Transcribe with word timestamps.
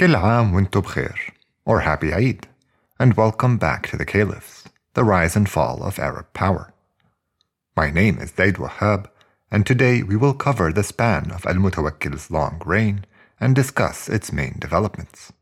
كل 0.00 0.16
عام 0.16 0.54
وانتم 0.54 0.80
بخير, 0.80 1.32
or 1.64 1.80
Happy 1.80 2.12
Eid, 2.12 2.48
and 2.98 3.14
welcome 3.14 3.56
back 3.56 3.86
to 3.86 3.96
the 3.96 4.04
Caliphs, 4.04 4.64
the 4.94 5.04
rise 5.04 5.36
and 5.36 5.48
fall 5.48 5.82
of 5.82 5.98
Arab 5.98 6.32
power. 6.32 6.72
My 7.76 7.90
name 7.90 8.18
is 8.18 8.30
Zaid 8.30 8.56
Wahab, 8.56 9.06
and 9.50 9.64
today 9.64 10.02
we 10.02 10.16
will 10.16 10.34
cover 10.34 10.72
the 10.72 10.82
span 10.82 11.30
of 11.30 11.46
Al 11.46 11.54
Mutawakkil's 11.54 12.30
long 12.30 12.60
reign 12.66 13.06
and 13.40 13.54
discuss 13.54 14.08
its 14.08 14.32
main 14.32 14.56
developments. 14.58 15.32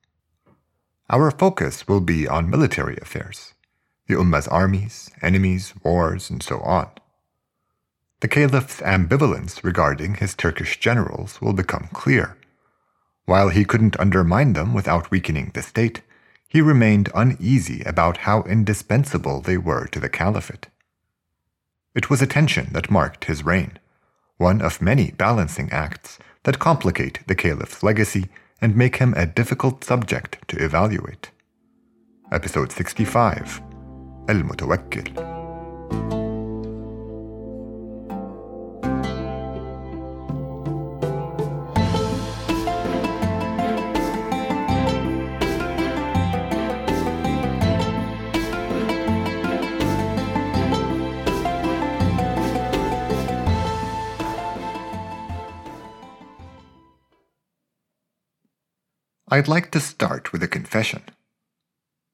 Our 1.11 1.31
focus 1.31 1.87
will 1.89 2.01
be 2.01 2.29
on 2.29 2.49
military 2.49 2.97
affairs, 3.03 3.55
the 4.07 4.15
Ummah's 4.15 4.49
armies, 4.49 5.11
enemies, 5.21 5.75
wars, 5.83 6.31
and 6.31 6.43
so 6.43 6.61
on. 6.61 6.89
The 8.21 8.29
Caliph's 8.29 8.81
ambivalence 8.81 9.63
regarding 9.63 10.15
his 10.15 10.35
Turkish 10.35 10.81
generals 10.81 11.41
will 11.41 11.53
become 11.53 11.89
clear. 11.93 12.37
while 13.30 13.50
he 13.50 13.64
couldn't 13.64 14.00
undermine 14.00 14.54
them 14.54 14.74
without 14.74 15.12
weakening 15.12 15.52
the 15.54 15.62
state, 15.62 16.02
he 16.48 16.62
remained 16.62 17.12
uneasy 17.14 17.84
about 17.84 18.26
how 18.26 18.42
indispensable 18.42 19.40
they 19.40 19.56
were 19.56 19.86
to 19.90 20.00
the 20.00 20.10
caliphate. 20.10 20.70
It 21.94 22.10
was 22.10 22.24
a 22.24 22.26
tension 22.26 22.70
that 22.72 22.90
marked 22.90 23.26
his 23.26 23.46
reign, 23.46 23.78
one 24.38 24.64
of 24.64 24.82
many 24.82 25.12
balancing 25.12 25.72
acts 25.72 26.18
that 26.42 26.58
complicate 26.58 27.20
the 27.28 27.36
caliph's 27.36 27.84
legacy 27.84 28.30
and 28.62 28.76
make 28.76 28.96
him 28.96 29.14
a 29.16 29.28
difficult 29.28 29.84
subject 29.84 30.40
to 30.48 30.58
evaluate. 30.58 31.30
Episode 32.32 32.72
65 32.72 33.62
Al 34.28 34.42
Mutawakkil. 34.42 36.19
I'd 59.32 59.48
like 59.48 59.70
to 59.72 59.80
start 59.80 60.32
with 60.34 60.42
a 60.42 60.48
confession. 60.48 61.04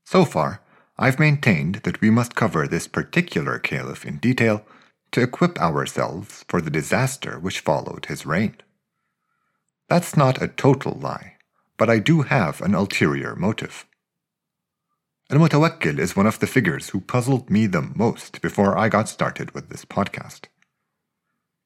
So 0.03 0.25
far, 0.25 0.59
I've 0.97 1.17
maintained 1.17 1.75
that 1.83 2.01
we 2.01 2.09
must 2.09 2.35
cover 2.35 2.67
this 2.67 2.87
particular 2.87 3.57
caliph 3.57 4.05
in 4.05 4.17
detail 4.17 4.65
to 5.11 5.21
equip 5.21 5.57
ourselves 5.57 6.43
for 6.49 6.59
the 6.59 6.69
disaster 6.69 7.39
which 7.39 7.61
followed 7.61 8.07
his 8.07 8.25
reign. 8.25 8.57
That's 9.87 10.17
not 10.17 10.41
a 10.41 10.49
total 10.49 10.91
lie, 10.91 11.37
but 11.77 11.89
I 11.89 11.99
do 11.99 12.23
have 12.23 12.59
an 12.59 12.75
ulterior 12.75 13.33
motive. 13.33 13.85
Al 15.29 15.39
Mutawakkil 15.39 15.99
is 15.99 16.17
one 16.17 16.27
of 16.27 16.39
the 16.39 16.47
figures 16.47 16.89
who 16.89 16.99
puzzled 16.99 17.49
me 17.49 17.65
the 17.65 17.81
most 17.81 18.41
before 18.41 18.77
I 18.77 18.89
got 18.89 19.07
started 19.07 19.51
with 19.51 19.69
this 19.69 19.85
podcast. 19.85 20.47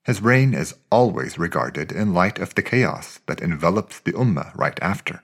His 0.04 0.22
reign 0.22 0.54
is 0.54 0.76
always 0.92 1.40
regarded 1.40 1.92
in 1.92 2.14
light 2.14 2.38
of 2.38 2.54
the 2.54 2.62
chaos 2.62 3.20
that 3.26 3.42
envelops 3.42 4.00
the 4.00 4.14
Ummah 4.14 4.56
right 4.56 4.78
after. 4.80 5.24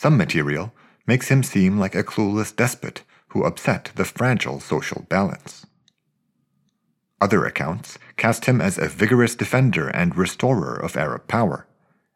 Some 0.00 0.16
material 0.16 0.72
makes 1.08 1.26
him 1.26 1.42
seem 1.42 1.76
like 1.76 1.96
a 1.96 2.04
clueless 2.04 2.54
despot 2.54 3.02
who 3.30 3.42
upset 3.42 3.90
the 3.96 4.04
fragile 4.04 4.60
social 4.60 5.04
balance. 5.08 5.66
Other 7.20 7.44
accounts 7.44 7.98
cast 8.16 8.44
him 8.44 8.60
as 8.60 8.78
a 8.78 8.86
vigorous 8.86 9.34
defender 9.34 9.88
and 9.88 10.16
restorer 10.16 10.76
of 10.76 10.96
Arab 10.96 11.26
power, 11.26 11.66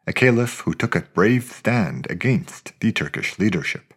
a 0.07 0.13
caliph 0.13 0.61
who 0.61 0.73
took 0.73 0.95
a 0.95 1.01
brave 1.13 1.51
stand 1.51 2.07
against 2.09 2.71
the 2.79 2.93
Turkish 2.93 3.37
leadership. 3.37 3.93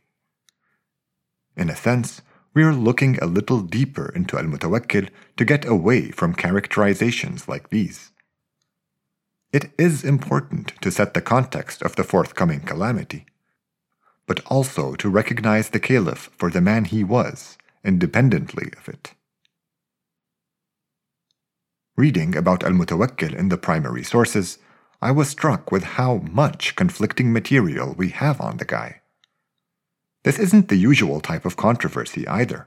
In 1.56 1.70
a 1.70 1.76
sense, 1.76 2.22
we 2.54 2.64
are 2.64 2.74
looking 2.74 3.18
a 3.18 3.26
little 3.26 3.60
deeper 3.60 4.08
into 4.16 4.36
Al 4.36 4.46
Mutawakkil 4.46 5.10
to 5.36 5.44
get 5.44 5.64
away 5.64 6.10
from 6.10 6.34
characterizations 6.34 7.46
like 7.46 7.70
these. 7.70 8.10
It 9.52 9.70
is 9.78 10.02
important 10.02 10.72
to 10.80 10.90
set 10.90 11.14
the 11.14 11.20
context 11.20 11.82
of 11.82 11.94
the 11.94 12.02
forthcoming 12.02 12.62
calamity 12.62 13.26
but 14.26 14.40
also 14.46 14.94
to 14.96 15.08
recognize 15.08 15.70
the 15.70 15.80
caliph 15.80 16.30
for 16.36 16.50
the 16.50 16.60
man 16.60 16.84
he 16.84 17.04
was, 17.04 17.56
independently 17.84 18.70
of 18.76 18.88
it. 18.88 19.14
Reading 21.96 22.36
about 22.36 22.62
Al 22.62 22.72
Mutawakkil 22.72 23.34
in 23.34 23.48
the 23.48 23.56
primary 23.56 24.04
sources, 24.04 24.58
I 25.00 25.12
was 25.12 25.28
struck 25.28 25.70
with 25.70 25.84
how 25.84 26.16
much 26.30 26.76
conflicting 26.76 27.32
material 27.32 27.94
we 27.96 28.10
have 28.10 28.40
on 28.40 28.56
the 28.56 28.64
guy. 28.64 29.00
This 30.24 30.38
isn't 30.38 30.68
the 30.68 30.76
usual 30.76 31.20
type 31.20 31.44
of 31.44 31.56
controversy 31.56 32.26
either. 32.26 32.66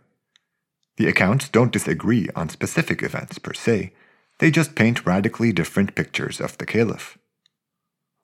The 0.98 1.08
accounts 1.08 1.50
don't 1.50 1.74
disagree 1.74 2.30
on 2.36 2.50
specific 2.50 3.04
events 3.04 3.38
per 3.38 3.54
se, 3.54 3.94
they 4.40 4.50
just 4.50 4.76
paint 4.76 5.06
radically 5.06 5.52
different 5.52 5.96
pictures 5.96 6.40
of 6.40 6.58
the 6.58 6.66
caliph. 6.66 7.18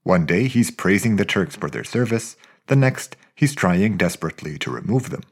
One 0.03 0.25
day 0.25 0.47
he's 0.47 0.71
praising 0.71 1.17
the 1.17 1.25
Turks 1.25 1.55
for 1.55 1.69
their 1.69 1.83
service, 1.83 2.37
the 2.67 2.75
next 2.75 3.17
he's 3.35 3.55
trying 3.55 3.97
desperately 3.97 4.57
to 4.57 4.71
remove 4.71 5.09
them. 5.09 5.23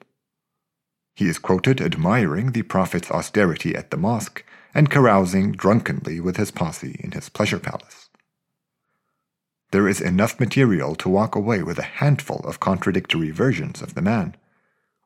He 1.15 1.27
is 1.27 1.39
quoted 1.39 1.79
admiring 1.79 2.51
the 2.51 2.63
Prophet's 2.63 3.11
austerity 3.11 3.75
at 3.75 3.91
the 3.91 3.97
mosque 3.97 4.43
and 4.73 4.89
carousing 4.89 5.51
drunkenly 5.51 6.19
with 6.19 6.37
his 6.37 6.51
posse 6.51 6.99
in 6.99 7.11
his 7.11 7.29
pleasure 7.29 7.59
palace. 7.59 8.09
There 9.71 9.87
is 9.87 10.01
enough 10.01 10.39
material 10.39 10.95
to 10.95 11.09
walk 11.09 11.35
away 11.35 11.63
with 11.63 11.79
a 11.79 11.83
handful 11.83 12.41
of 12.45 12.59
contradictory 12.59 13.31
versions 13.31 13.81
of 13.81 13.95
the 13.95 14.01
man, 14.01 14.35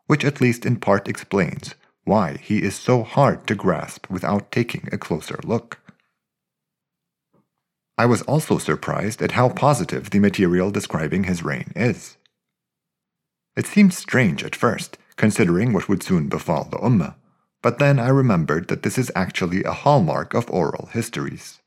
which 0.08 0.26
at 0.26 0.42
least 0.42 0.66
in 0.66 0.78
part 0.78 1.08
explains 1.08 1.76
why 2.04 2.38
he 2.38 2.64
is 2.64 2.76
so 2.76 3.04
hard 3.04 3.46
to 3.48 3.56
grasp 3.56 4.10
without 4.10 4.52
taking 4.52 4.88
a 4.92 4.98
closer 4.98 5.40
look. 5.44 5.80
I 7.98 8.06
was 8.06 8.22
also 8.24 8.58
surprised 8.58 9.22
at 9.22 9.32
how 9.32 9.50
positive 9.50 10.10
the 10.10 10.20
material 10.20 10.72
describing 10.72 11.26
his 11.26 11.44
reign 11.44 11.72
is. 11.76 12.18
It 13.58 13.66
seemed 13.66 13.96
strange 13.96 14.44
at 14.44 14.56
first, 14.56 15.00
considering 15.16 15.74
what 15.74 15.90
would 15.90 16.04
soon 16.04 16.30
befall 16.30 16.66
the 16.66 16.78
Ummah, 16.78 17.16
but 17.64 17.80
then 17.80 18.00
I 18.00 18.10
remembered 18.10 18.68
that 18.68 18.84
this 18.84 19.00
is 19.00 19.12
actually 19.16 19.64
a 19.64 19.74
hallmark 19.74 20.36
of 20.36 20.48
oral 20.52 20.90
histories. 20.94 21.60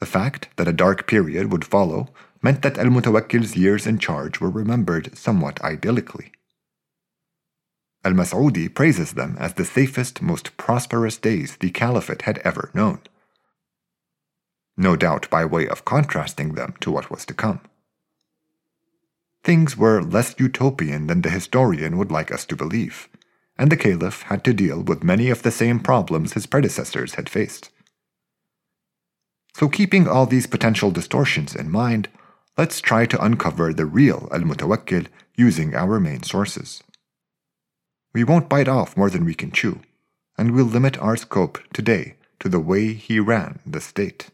The 0.00 0.06
fact 0.06 0.48
that 0.56 0.66
a 0.66 0.72
dark 0.72 1.06
period 1.06 1.52
would 1.52 1.66
follow 1.66 2.08
meant 2.42 2.62
that 2.62 2.78
Al 2.78 2.86
Mutawakkil's 2.86 3.54
years 3.54 3.86
in 3.86 3.98
charge 3.98 4.40
were 4.40 4.48
remembered 4.48 5.16
somewhat 5.16 5.56
idyllically. 5.62 6.32
Al 8.02 8.12
Mas'udi 8.12 8.74
praises 8.74 9.12
them 9.12 9.36
as 9.38 9.54
the 9.54 9.64
safest, 9.66 10.22
most 10.22 10.56
prosperous 10.56 11.18
days 11.18 11.58
the 11.60 11.70
Caliphate 11.70 12.22
had 12.22 12.38
ever 12.38 12.70
known. 12.72 13.00
No 14.76 14.96
doubt 14.96 15.28
by 15.28 15.44
way 15.44 15.68
of 15.68 15.84
contrasting 15.84 16.54
them 16.54 16.74
to 16.80 16.90
what 16.90 17.10
was 17.10 17.26
to 17.26 17.34
come. 17.34 17.60
Things 19.44 19.76
were 19.76 20.02
less 20.02 20.34
utopian 20.38 21.06
than 21.06 21.20
the 21.20 21.28
historian 21.28 21.98
would 21.98 22.10
like 22.10 22.32
us 22.32 22.46
to 22.46 22.56
believe, 22.56 23.10
and 23.58 23.70
the 23.70 23.76
caliph 23.76 24.22
had 24.22 24.42
to 24.44 24.54
deal 24.54 24.82
with 24.82 25.04
many 25.04 25.28
of 25.28 25.42
the 25.42 25.50
same 25.50 25.80
problems 25.80 26.32
his 26.32 26.46
predecessors 26.46 27.16
had 27.16 27.28
faced. 27.28 27.68
So, 29.54 29.68
keeping 29.68 30.08
all 30.08 30.24
these 30.24 30.46
potential 30.46 30.90
distortions 30.90 31.54
in 31.54 31.70
mind, 31.70 32.08
let's 32.56 32.80
try 32.80 33.04
to 33.04 33.22
uncover 33.22 33.74
the 33.74 33.84
real 33.84 34.28
Al 34.32 34.40
Mutawakkil 34.40 35.08
using 35.36 35.74
our 35.74 36.00
main 36.00 36.22
sources. 36.22 36.82
We 38.14 38.24
won't 38.24 38.48
bite 38.48 38.68
off 38.68 38.96
more 38.96 39.10
than 39.10 39.26
we 39.26 39.34
can 39.34 39.52
chew, 39.52 39.80
and 40.38 40.52
we'll 40.52 40.64
limit 40.64 40.96
our 40.98 41.18
scope 41.18 41.58
today 41.74 42.14
to 42.40 42.48
the 42.48 42.60
way 42.60 42.94
he 42.94 43.20
ran 43.20 43.58
the 43.66 43.82
state. 43.82 44.30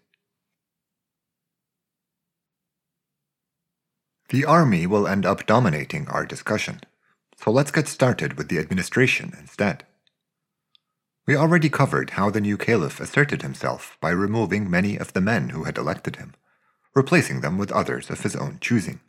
The 4.31 4.45
army 4.45 4.87
will 4.87 5.09
end 5.09 5.27
up 5.27 5.45
dominating 5.45 6.07
our 6.07 6.25
discussion, 6.25 6.83
so 7.37 7.51
let's 7.51 7.73
get 7.73 7.89
started 7.89 8.35
with 8.35 8.49
the 8.49 8.59
administration 8.59 9.35
instead. 9.37 9.85
We 11.27 11.35
already 11.35 11.69
covered 11.69 12.11
how 12.11 12.31
the 12.31 12.41
new 12.41 12.57
caliph 12.57 13.01
asserted 13.01 13.43
himself 13.43 13.99
by 14.01 14.11
removing 14.11 14.71
many 14.71 14.97
of 14.97 15.15
the 15.15 15.21
men 15.21 15.49
who 15.49 15.65
had 15.65 15.77
elected 15.77 16.17
him, 16.17 16.35
replacing 16.95 17.41
them 17.41 17.59
with 17.59 17.73
others 17.73 18.09
of 18.09 18.21
his 18.21 18.37
own 18.37 18.59
choosing. 18.61 19.01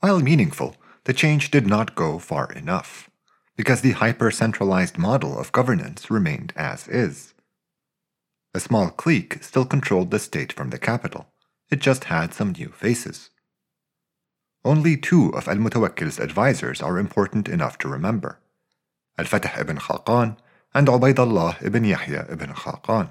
While 0.00 0.20
meaningful, 0.20 0.76
the 1.04 1.12
change 1.12 1.50
did 1.50 1.66
not 1.66 1.94
go 1.94 2.18
far 2.18 2.50
enough, 2.52 3.10
because 3.54 3.82
the 3.82 3.92
hyper 3.92 4.30
centralized 4.30 4.96
model 4.96 5.38
of 5.38 5.52
governance 5.52 6.10
remained 6.10 6.54
as 6.56 6.88
is. 6.88 7.34
A 8.54 8.60
small 8.60 8.88
clique 8.88 9.42
still 9.42 9.66
controlled 9.66 10.10
the 10.10 10.18
state 10.18 10.54
from 10.54 10.70
the 10.70 10.78
capital, 10.78 11.28
it 11.70 11.80
just 11.80 12.04
had 12.04 12.32
some 12.32 12.52
new 12.52 12.70
faces. 12.70 13.28
Only 14.68 14.98
two 14.98 15.30
of 15.30 15.48
al-Mutawakkil's 15.48 16.18
advisors 16.18 16.82
are 16.82 16.98
important 16.98 17.48
enough 17.48 17.78
to 17.78 17.88
remember. 17.88 18.38
Al-Fatah 19.16 19.58
ibn 19.58 19.78
Khaqan 19.78 20.36
and 20.74 20.88
Ubaydullah 20.88 21.62
ibn 21.64 21.84
Yahya 21.84 22.26
ibn 22.30 22.50
Khaqan. 22.52 23.08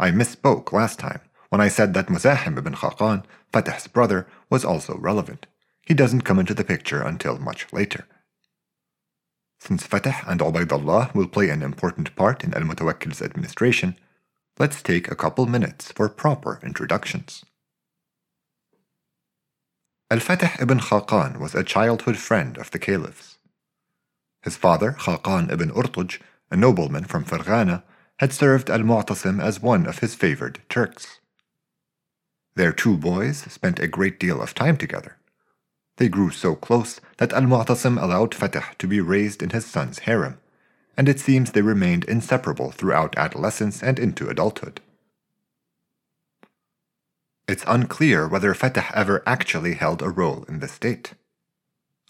I 0.00 0.10
misspoke 0.10 0.72
last 0.72 0.98
time 0.98 1.20
when 1.50 1.60
I 1.60 1.68
said 1.68 1.94
that 1.94 2.08
Muzahim 2.08 2.58
ibn 2.58 2.74
Khaqan, 2.74 3.22
Fatah's 3.52 3.86
brother, 3.86 4.26
was 4.50 4.64
also 4.64 4.96
relevant. 4.96 5.46
He 5.86 5.94
doesn't 5.94 6.22
come 6.22 6.40
into 6.40 6.54
the 6.54 6.64
picture 6.64 7.02
until 7.02 7.38
much 7.38 7.72
later. 7.72 8.08
Since 9.60 9.86
Fatah 9.86 10.24
and 10.26 10.40
Ubaidullah 10.40 11.14
will 11.14 11.28
play 11.28 11.50
an 11.50 11.62
important 11.62 12.16
part 12.16 12.42
in 12.42 12.52
Al-Mutawakkil's 12.52 13.22
administration, 13.22 13.96
let's 14.58 14.82
take 14.82 15.08
a 15.08 15.14
couple 15.14 15.46
minutes 15.46 15.92
for 15.92 16.08
proper 16.08 16.58
introductions. 16.64 17.44
Al-Fatah 20.10 20.52
ibn 20.62 20.80
Khaqan 20.80 21.38
was 21.38 21.54
a 21.54 21.62
childhood 21.62 22.16
friend 22.16 22.56
of 22.56 22.70
the 22.70 22.78
caliphs. 22.78 23.36
His 24.42 24.56
father, 24.56 24.92
Khaqan 24.92 25.52
ibn 25.52 25.70
Urtuj, 25.70 26.18
a 26.50 26.56
nobleman 26.56 27.04
from 27.04 27.26
Farghana, 27.26 27.82
had 28.18 28.32
served 28.32 28.70
Al-Mu'tasim 28.70 29.38
as 29.38 29.60
one 29.60 29.84
of 29.84 29.98
his 29.98 30.14
favored 30.14 30.60
Turks. 30.70 31.20
Their 32.54 32.72
two 32.72 32.96
boys 32.96 33.40
spent 33.52 33.78
a 33.78 33.86
great 33.86 34.18
deal 34.18 34.40
of 34.40 34.54
time 34.54 34.78
together. 34.78 35.18
They 35.98 36.08
grew 36.08 36.30
so 36.30 36.54
close 36.54 37.02
that 37.18 37.34
Al-Mu'tasim 37.34 38.02
allowed 38.02 38.34
Fatah 38.34 38.64
to 38.78 38.86
be 38.86 39.02
raised 39.02 39.42
in 39.42 39.50
his 39.50 39.66
son's 39.66 39.98
harem, 40.00 40.40
and 40.96 41.06
it 41.06 41.20
seems 41.20 41.52
they 41.52 41.60
remained 41.60 42.04
inseparable 42.04 42.70
throughout 42.70 43.18
adolescence 43.18 43.82
and 43.82 43.98
into 43.98 44.30
adulthood. 44.30 44.80
It's 47.48 47.64
unclear 47.66 48.28
whether 48.28 48.52
Fatah 48.52 48.94
ever 48.94 49.22
actually 49.26 49.74
held 49.74 50.02
a 50.02 50.10
role 50.10 50.44
in 50.48 50.60
the 50.60 50.68
state. 50.68 51.14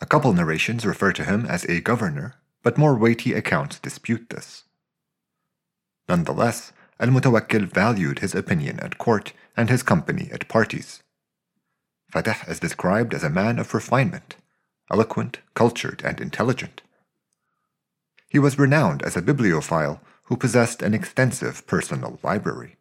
A 0.00 0.06
couple 0.06 0.32
narrations 0.32 0.84
refer 0.84 1.12
to 1.12 1.24
him 1.24 1.46
as 1.46 1.64
a 1.66 1.80
governor, 1.80 2.34
but 2.64 2.76
more 2.76 2.96
weighty 2.96 3.34
accounts 3.34 3.78
dispute 3.78 4.30
this. 4.30 4.64
Nonetheless, 6.08 6.72
Al-Mutawakkil 6.98 7.66
valued 7.66 8.18
his 8.18 8.34
opinion 8.34 8.80
at 8.80 8.98
court 8.98 9.32
and 9.56 9.70
his 9.70 9.84
company 9.84 10.28
at 10.32 10.48
parties. 10.48 11.04
Fatah 12.10 12.38
is 12.48 12.58
described 12.58 13.14
as 13.14 13.22
a 13.22 13.30
man 13.30 13.60
of 13.60 13.72
refinement, 13.72 14.34
eloquent, 14.90 15.38
cultured, 15.54 16.02
and 16.04 16.20
intelligent. 16.20 16.82
He 18.28 18.40
was 18.40 18.58
renowned 18.58 19.02
as 19.02 19.16
a 19.16 19.22
bibliophile 19.22 20.00
who 20.24 20.36
possessed 20.36 20.82
an 20.82 20.94
extensive 20.94 21.64
personal 21.68 22.18
library. 22.24 22.77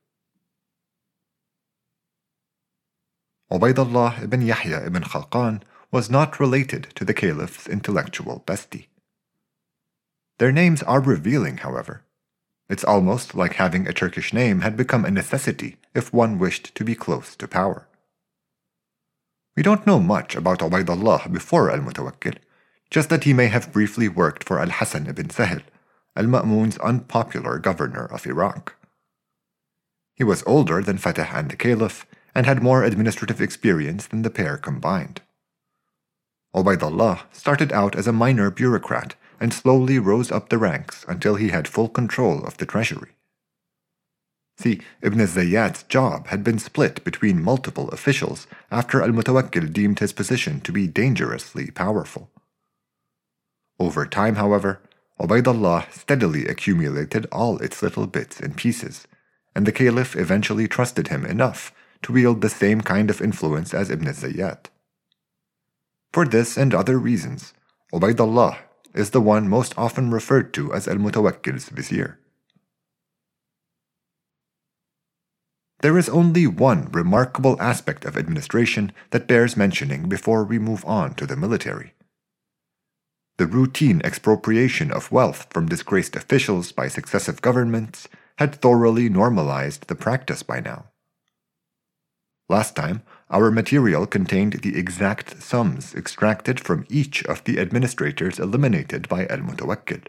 Ubaidullah 3.49 4.23
ibn 4.23 4.41
Yahya 4.41 4.85
ibn 4.85 5.03
Khaqan 5.03 5.61
was 5.89 6.09
not 6.09 6.39
related 6.39 6.89
to 6.95 7.05
the 7.05 7.13
caliph's 7.13 7.67
intellectual 7.67 8.43
bestie. 8.45 8.87
Their 10.37 10.51
names 10.51 10.83
are 10.83 10.99
revealing, 10.99 11.57
however. 11.57 12.03
It's 12.69 12.83
almost 12.83 13.35
like 13.35 13.53
having 13.53 13.87
a 13.87 13.93
Turkish 13.93 14.33
name 14.33 14.59
had 14.61 14.75
become 14.75 15.05
a 15.05 15.11
necessity 15.11 15.77
if 15.95 16.13
one 16.13 16.37
wished 16.37 16.75
to 16.75 16.83
be 16.83 16.93
close 16.93 17.35
to 17.37 17.47
power. 17.47 17.87
We 19.55 19.63
don't 19.63 19.87
know 19.87 19.99
much 19.99 20.35
about 20.35 20.59
Ubaidullah 20.59 21.31
before 21.31 21.71
Al-Mutawakkil, 21.71 22.37
just 22.91 23.09
that 23.09 23.23
he 23.23 23.33
may 23.33 23.47
have 23.47 23.71
briefly 23.71 24.09
worked 24.09 24.43
for 24.43 24.59
Al-Hasan 24.59 25.07
ibn 25.07 25.29
Sahl, 25.29 25.59
Al-Ma'mun's 26.17 26.77
unpopular 26.79 27.59
governor 27.59 28.05
of 28.05 28.27
Iraq. 28.27 28.75
He 30.15 30.25
was 30.25 30.43
older 30.45 30.81
than 30.81 30.97
Fatah 30.97 31.29
and 31.33 31.49
the 31.49 31.55
Caliph 31.55 32.05
and 32.37 32.45
had 32.45 32.61
more 32.61 32.83
administrative 32.83 33.41
experience 33.41 34.05
than 34.05 34.21
the 34.21 34.29
pair 34.29 34.57
combined. 34.57 35.21
Ubaidullah 36.53 37.21
started 37.31 37.73
out 37.73 37.95
as 37.95 38.05
a 38.05 38.13
minor 38.13 38.51
bureaucrat 38.51 39.15
and 39.39 39.51
slowly 39.51 39.97
rose 39.97 40.31
up 40.31 40.49
the 40.49 40.59
ranks 40.59 41.03
until 41.07 41.33
he 41.33 41.49
had 41.49 41.67
full 41.67 41.89
control 41.89 42.45
of 42.45 42.55
the 42.57 42.65
treasury. 42.67 43.13
See, 44.59 44.81
Ibn 45.01 45.17
Zayyat's 45.17 45.81
job 45.83 46.27
had 46.27 46.43
been 46.43 46.59
split 46.59 47.03
between 47.03 47.41
multiple 47.41 47.89
officials 47.89 48.45
after 48.69 49.01
al-Mutawakkil 49.01 49.73
deemed 49.73 49.97
his 49.97 50.13
position 50.13 50.61
to 50.61 50.71
be 50.71 50.85
dangerously 50.85 51.71
powerful. 51.71 52.29
Over 53.79 54.05
time, 54.05 54.35
however, 54.35 54.79
Ubaidullah 55.19 55.91
steadily 55.91 56.45
accumulated 56.45 57.25
all 57.31 57.57
its 57.57 57.81
little 57.81 58.05
bits 58.05 58.39
and 58.39 58.55
pieces, 58.55 59.07
and 59.55 59.65
the 59.65 59.71
Caliph 59.71 60.15
eventually 60.15 60.67
trusted 60.67 61.07
him 61.07 61.25
enough 61.25 61.73
to 62.03 62.13
wield 62.13 62.41
the 62.41 62.49
same 62.49 62.81
kind 62.81 63.09
of 63.09 63.21
influence 63.21 63.73
as 63.73 63.89
Ibn 63.89 64.07
Zayyat. 64.07 64.65
For 66.11 66.25
this 66.25 66.57
and 66.57 66.73
other 66.73 66.97
reasons, 66.97 67.53
Ubaidullah 67.93 68.57
is 68.93 69.11
the 69.11 69.21
one 69.21 69.47
most 69.47 69.77
often 69.77 70.11
referred 70.11 70.53
to 70.55 70.73
as 70.73 70.87
al-Mutawakkil's 70.87 71.69
vizier. 71.69 72.19
There 75.81 75.97
is 75.97 76.09
only 76.09 76.47
one 76.47 76.89
remarkable 76.91 77.61
aspect 77.61 78.03
of 78.03 78.17
administration 78.17 78.91
that 79.11 79.27
bears 79.27 79.55
mentioning 79.55 80.09
before 80.09 80.43
we 80.43 80.57
move 80.57 80.83
on 80.85 81.13
to 81.15 81.27
the 81.27 81.35
military. 81.35 81.93
The 83.37 83.45
routine 83.45 84.01
expropriation 84.03 84.91
of 84.91 85.11
wealth 85.11 85.45
from 85.51 85.69
disgraced 85.69 86.15
officials 86.15 86.71
by 86.71 86.87
successive 86.87 87.43
governments 87.43 88.07
had 88.39 88.55
thoroughly 88.55 89.09
normalized 89.09 89.87
the 89.87 89.95
practice 89.95 90.41
by 90.41 90.59
now. 90.59 90.85
Last 92.49 92.75
time, 92.75 93.01
our 93.29 93.51
material 93.51 94.05
contained 94.05 94.53
the 94.53 94.77
exact 94.77 95.41
sums 95.43 95.93
extracted 95.93 96.59
from 96.59 96.85
each 96.89 97.25
of 97.25 97.43
the 97.43 97.59
administrators 97.59 98.39
eliminated 98.39 99.09
by 99.09 99.25
Al 99.27 99.39
Mutawakkil. 99.39 100.07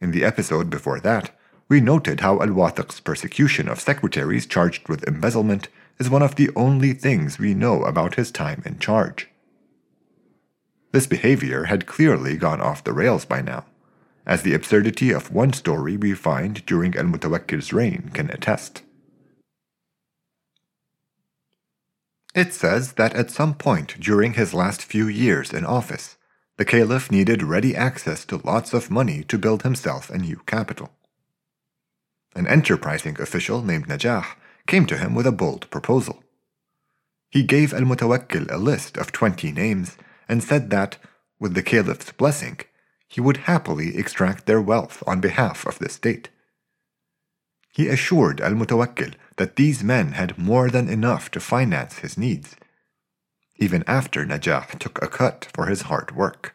In 0.00 0.10
the 0.10 0.24
episode 0.24 0.70
before 0.70 1.00
that, 1.00 1.36
we 1.68 1.80
noted 1.80 2.20
how 2.20 2.40
Al 2.40 2.48
Wathiq's 2.48 3.00
persecution 3.00 3.68
of 3.68 3.80
secretaries 3.80 4.46
charged 4.46 4.88
with 4.88 5.06
embezzlement 5.06 5.68
is 5.98 6.08
one 6.08 6.22
of 6.22 6.36
the 6.36 6.50
only 6.56 6.94
things 6.94 7.38
we 7.38 7.54
know 7.54 7.82
about 7.84 8.14
his 8.14 8.30
time 8.30 8.62
in 8.64 8.78
charge. 8.78 9.28
This 10.92 11.06
behavior 11.06 11.64
had 11.64 11.86
clearly 11.86 12.36
gone 12.36 12.60
off 12.60 12.84
the 12.84 12.92
rails 12.92 13.24
by 13.24 13.42
now, 13.42 13.64
as 14.24 14.42
the 14.42 14.54
absurdity 14.54 15.10
of 15.10 15.32
one 15.32 15.52
story 15.52 15.96
we 15.96 16.14
find 16.14 16.64
during 16.64 16.96
Al 16.96 17.04
Mutawakkil's 17.04 17.72
reign 17.72 18.10
can 18.14 18.30
attest. 18.30 18.83
It 22.34 22.52
says 22.52 22.94
that 22.94 23.14
at 23.14 23.30
some 23.30 23.54
point 23.54 24.00
during 24.00 24.34
his 24.34 24.54
last 24.54 24.82
few 24.82 25.06
years 25.06 25.52
in 25.52 25.64
office, 25.64 26.16
the 26.56 26.64
caliph 26.64 27.10
needed 27.10 27.42
ready 27.42 27.74
access 27.76 28.24
to 28.26 28.40
lots 28.44 28.74
of 28.74 28.90
money 28.90 29.22
to 29.24 29.38
build 29.38 29.62
himself 29.62 30.10
a 30.10 30.18
new 30.18 30.40
capital 30.46 30.90
an 32.34 32.46
enterprising 32.46 33.20
official 33.20 33.62
named 33.62 33.86
Najah 33.86 34.26
came 34.66 34.86
to 34.86 34.98
him 34.98 35.14
with 35.14 35.26
a 35.26 35.32
bold 35.32 35.70
proposal. 35.70 36.22
He 37.30 37.42
gave 37.42 37.72
Al 37.72 37.82
Mutawakkil 37.82 38.50
a 38.50 38.56
list 38.56 38.96
of 38.96 39.12
20 39.12 39.52
names 39.52 39.96
and 40.28 40.42
said 40.42 40.70
that, 40.70 40.98
with 41.38 41.54
the 41.54 41.62
caliph's 41.62 42.12
blessing, 42.12 42.60
he 43.08 43.20
would 43.20 43.48
happily 43.48 43.96
extract 43.96 44.46
their 44.46 44.60
wealth 44.60 45.02
on 45.06 45.20
behalf 45.20 45.66
of 45.66 45.78
the 45.78 45.88
state. 45.88 46.28
He 47.74 47.88
assured 47.88 48.40
Al 48.40 48.52
Mutawakkil 48.52 49.14
that 49.36 49.56
these 49.56 49.82
men 49.82 50.12
had 50.12 50.38
more 50.38 50.70
than 50.70 50.88
enough 50.88 51.28
to 51.32 51.40
finance 51.40 51.98
his 51.98 52.16
needs, 52.16 52.54
even 53.56 53.82
after 53.88 54.24
Najah 54.24 54.78
took 54.78 55.02
a 55.02 55.08
cut 55.08 55.48
for 55.52 55.66
his 55.66 55.82
hard 55.82 56.14
work. 56.14 56.54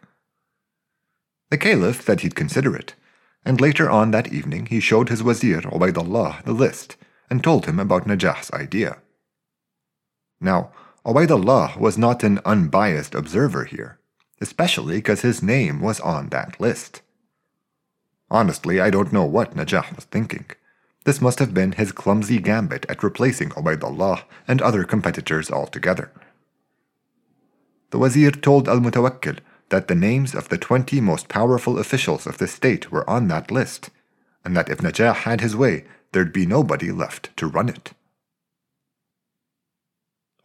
The 1.49 1.57
caliph 1.57 2.01
said 2.01 2.21
he'd 2.21 2.35
consider 2.35 2.73
it, 2.73 2.93
and 3.43 3.59
later 3.59 3.89
on 3.89 4.11
that 4.11 4.31
evening 4.31 4.67
he 4.67 4.79
showed 4.79 5.09
his 5.09 5.21
wazir 5.21 5.61
Ubaidullah 5.61 6.45
the 6.45 6.53
list 6.53 6.95
and 7.29 7.43
told 7.43 7.65
him 7.65 7.79
about 7.79 8.07
Najah's 8.07 8.49
idea. 8.51 8.99
Now, 10.39 10.71
Ubaidullah 11.05 11.77
was 11.77 11.97
not 11.97 12.23
an 12.23 12.39
unbiased 12.45 13.13
observer 13.13 13.65
here, 13.65 13.99
especially 14.39 14.97
because 14.97 15.21
his 15.21 15.43
name 15.43 15.81
was 15.81 15.99
on 15.99 16.29
that 16.29 16.61
list. 16.61 17.01
Honestly, 18.31 18.79
I 18.79 18.89
don't 18.89 19.11
know 19.11 19.25
what 19.25 19.55
Najah 19.55 19.93
was 19.97 20.05
thinking. 20.05 20.45
This 21.09 21.21
must 21.21 21.39
have 21.39 21.55
been 21.55 21.71
his 21.71 21.91
clumsy 21.91 22.37
gambit 22.37 22.85
at 22.87 23.01
replacing 23.01 23.49
Ubaidullah 23.49 24.25
and 24.47 24.61
other 24.61 24.83
competitors 24.83 25.49
altogether. 25.49 26.11
The 27.89 27.97
wazir 27.97 28.29
told 28.29 28.69
Al 28.69 28.79
Mutawakkil 28.79 29.39
that 29.69 29.87
the 29.87 29.95
names 29.95 30.35
of 30.35 30.49
the 30.49 30.59
20 30.59 31.01
most 31.01 31.27
powerful 31.27 31.79
officials 31.79 32.27
of 32.27 32.37
the 32.37 32.47
state 32.47 32.91
were 32.91 33.09
on 33.09 33.27
that 33.29 33.49
list, 33.49 33.89
and 34.45 34.55
that 34.55 34.69
if 34.69 34.81
Najah 34.81 35.15
had 35.15 35.41
his 35.41 35.55
way, 35.55 35.85
there'd 36.11 36.31
be 36.31 36.45
nobody 36.45 36.91
left 36.91 37.35
to 37.37 37.47
run 37.47 37.69
it. 37.69 37.93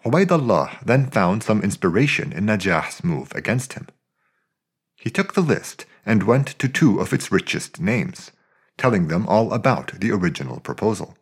Ubaidullah 0.03 0.83
then 0.83 1.11
found 1.11 1.43
some 1.43 1.61
inspiration 1.61 2.33
in 2.33 2.47
Najah's 2.47 3.05
move 3.05 3.33
against 3.35 3.75
him. 3.75 3.87
He 4.97 5.11
took 5.11 5.35
the 5.35 5.43
list 5.43 5.85
and 6.07 6.23
went 6.23 6.59
to 6.59 6.69
two 6.71 7.01
of 7.01 7.13
its 7.13 7.31
richest 7.31 7.83
names, 7.83 8.31
telling 8.77 9.09
them 9.09 9.27
all 9.27 9.53
about 9.53 9.93
the 10.01 10.11
original 10.11 10.61
proposal. 10.61 11.17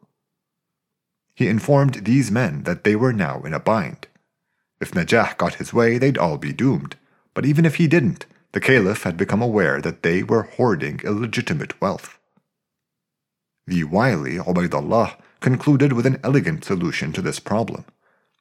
He 1.35 1.49
informed 1.49 2.05
these 2.05 2.31
men 2.31 2.65
that 2.65 2.85
they 2.85 2.97
were 2.97 3.13
now 3.13 3.43
in 3.43 3.55
a 3.55 3.61
bind. 3.61 4.07
If 4.81 4.93
Najah 4.93 5.37
got 5.39 5.55
his 5.55 5.73
way, 5.73 5.99
they'd 5.99 6.19
all 6.19 6.39
be 6.39 6.53
doomed, 6.53 6.97
but 7.35 7.47
even 7.47 7.65
if 7.65 7.77
he 7.77 7.87
didn't, 7.87 8.27
the 8.53 8.61
caliph 8.61 9.05
had 9.05 9.17
become 9.17 9.41
aware 9.41 9.81
that 9.81 10.03
they 10.03 10.23
were 10.23 10.43
hoarding 10.43 11.01
illegitimate 11.05 11.81
wealth. 11.81 12.19
The 13.67 13.85
wily 13.85 14.35
Ubaidullah 14.37 15.17
concluded 15.41 15.93
with 15.93 16.07
an 16.07 16.19
elegant 16.23 16.65
solution 16.65 17.13
to 17.13 17.23
this 17.23 17.39
problem, 17.39 17.85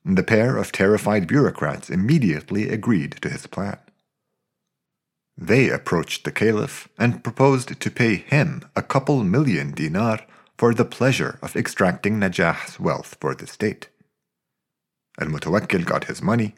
and 0.04 0.18
the 0.18 0.24
pair 0.24 0.58
of 0.58 0.72
terrified 0.72 1.28
bureaucrats 1.28 1.90
immediately 1.90 2.70
agreed 2.70 3.18
to 3.22 3.30
his 3.30 3.48
plan. 3.48 3.78
They 5.42 5.72
approached 5.72 6.24
the 6.24 6.32
caliph 6.32 6.88
and 7.00 7.24
proposed 7.24 7.80
to 7.80 7.90
pay 7.90 8.18
him 8.18 8.62
a 8.76 8.84
couple 8.84 9.24
million 9.24 9.72
dinar 9.72 10.20
for 10.56 10.72
the 10.72 10.86
pleasure 10.86 11.40
of 11.42 11.56
extracting 11.56 12.20
Najah's 12.20 12.80
wealth 12.80 13.18
for 13.20 13.34
the 13.34 13.48
state. 13.48 13.90
Al 15.20 15.30
Mutawakkil 15.30 15.84
got 15.84 16.04
his 16.04 16.22
money, 16.22 16.54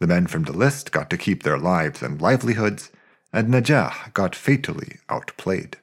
the 0.00 0.08
men 0.08 0.26
from 0.26 0.42
the 0.42 0.52
list 0.52 0.90
got 0.90 1.10
to 1.10 1.16
keep 1.16 1.44
their 1.44 1.58
lives 1.58 2.02
and 2.02 2.20
livelihoods, 2.20 2.90
and 3.32 3.54
Najah 3.54 4.12
got 4.14 4.34
fatally 4.34 4.98
outplayed. 5.08 5.76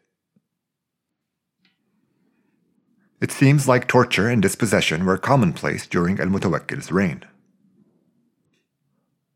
It 3.21 3.31
seems 3.31 3.65
like 3.65 3.87
torture 3.87 4.27
and 4.27 4.41
dispossession 4.41 5.05
were 5.05 5.17
commonplace 5.17 5.87
during 5.87 6.19
Al 6.19 6.27
Mutawakkil's 6.27 6.91
reign. 6.91 7.23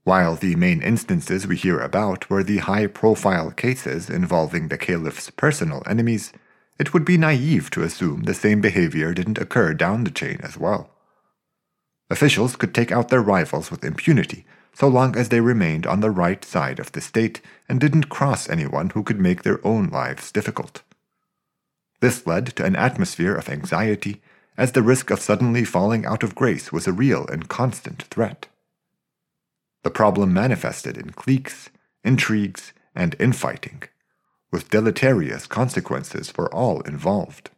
While 0.05 0.35
the 0.35 0.55
main 0.55 0.83
instances 0.83 1.47
we 1.47 1.55
hear 1.55 1.79
about 1.79 2.29
were 2.29 2.43
the 2.43 2.59
high 2.59 2.85
profile 2.85 3.49
cases 3.49 4.07
involving 4.07 4.67
the 4.67 4.77
caliph's 4.77 5.31
personal 5.31 5.81
enemies, 5.87 6.31
it 6.77 6.93
would 6.93 7.03
be 7.03 7.17
naive 7.17 7.71
to 7.71 7.81
assume 7.81 8.21
the 8.21 8.35
same 8.35 8.61
behavior 8.61 9.15
didn't 9.15 9.39
occur 9.39 9.73
down 9.73 10.03
the 10.03 10.11
chain 10.11 10.39
as 10.43 10.59
well. 10.59 10.91
Officials 12.11 12.55
could 12.55 12.75
take 12.75 12.91
out 12.91 13.09
their 13.09 13.23
rivals 13.23 13.71
with 13.71 13.83
impunity 13.83 14.45
so 14.73 14.87
long 14.87 15.17
as 15.17 15.29
they 15.29 15.41
remained 15.41 15.87
on 15.87 16.01
the 16.01 16.11
right 16.11 16.45
side 16.45 16.77
of 16.77 16.91
the 16.91 17.01
state 17.01 17.41
and 17.67 17.79
didn't 17.79 18.07
cross 18.07 18.47
anyone 18.47 18.91
who 18.91 19.01
could 19.01 19.19
make 19.19 19.41
their 19.41 19.65
own 19.65 19.87
lives 19.87 20.31
difficult. 20.31 20.83
This 21.99 22.27
led 22.27 22.45
to 22.57 22.63
an 22.63 22.75
atmosphere 22.75 23.33
of 23.33 23.49
anxiety, 23.49 24.21
as 24.55 24.73
the 24.73 24.83
risk 24.83 25.09
of 25.09 25.19
suddenly 25.19 25.65
falling 25.65 26.05
out 26.05 26.21
of 26.21 26.35
grace 26.35 26.71
was 26.71 26.85
a 26.85 26.93
real 26.93 27.25
and 27.25 27.49
constant 27.49 28.03
threat. 28.03 28.45
The 29.85 29.91
problem 29.91 30.33
manifested 30.33 30.97
in 30.97 31.11
cliques, 31.11 31.69
intrigues, 32.03 32.73
and 32.95 33.15
infighting, 33.19 33.83
with 34.51 34.71
deleterious 34.71 35.45
consequences 35.45 36.31
for 36.31 36.51
all 36.51 36.81
involved. 36.81 37.51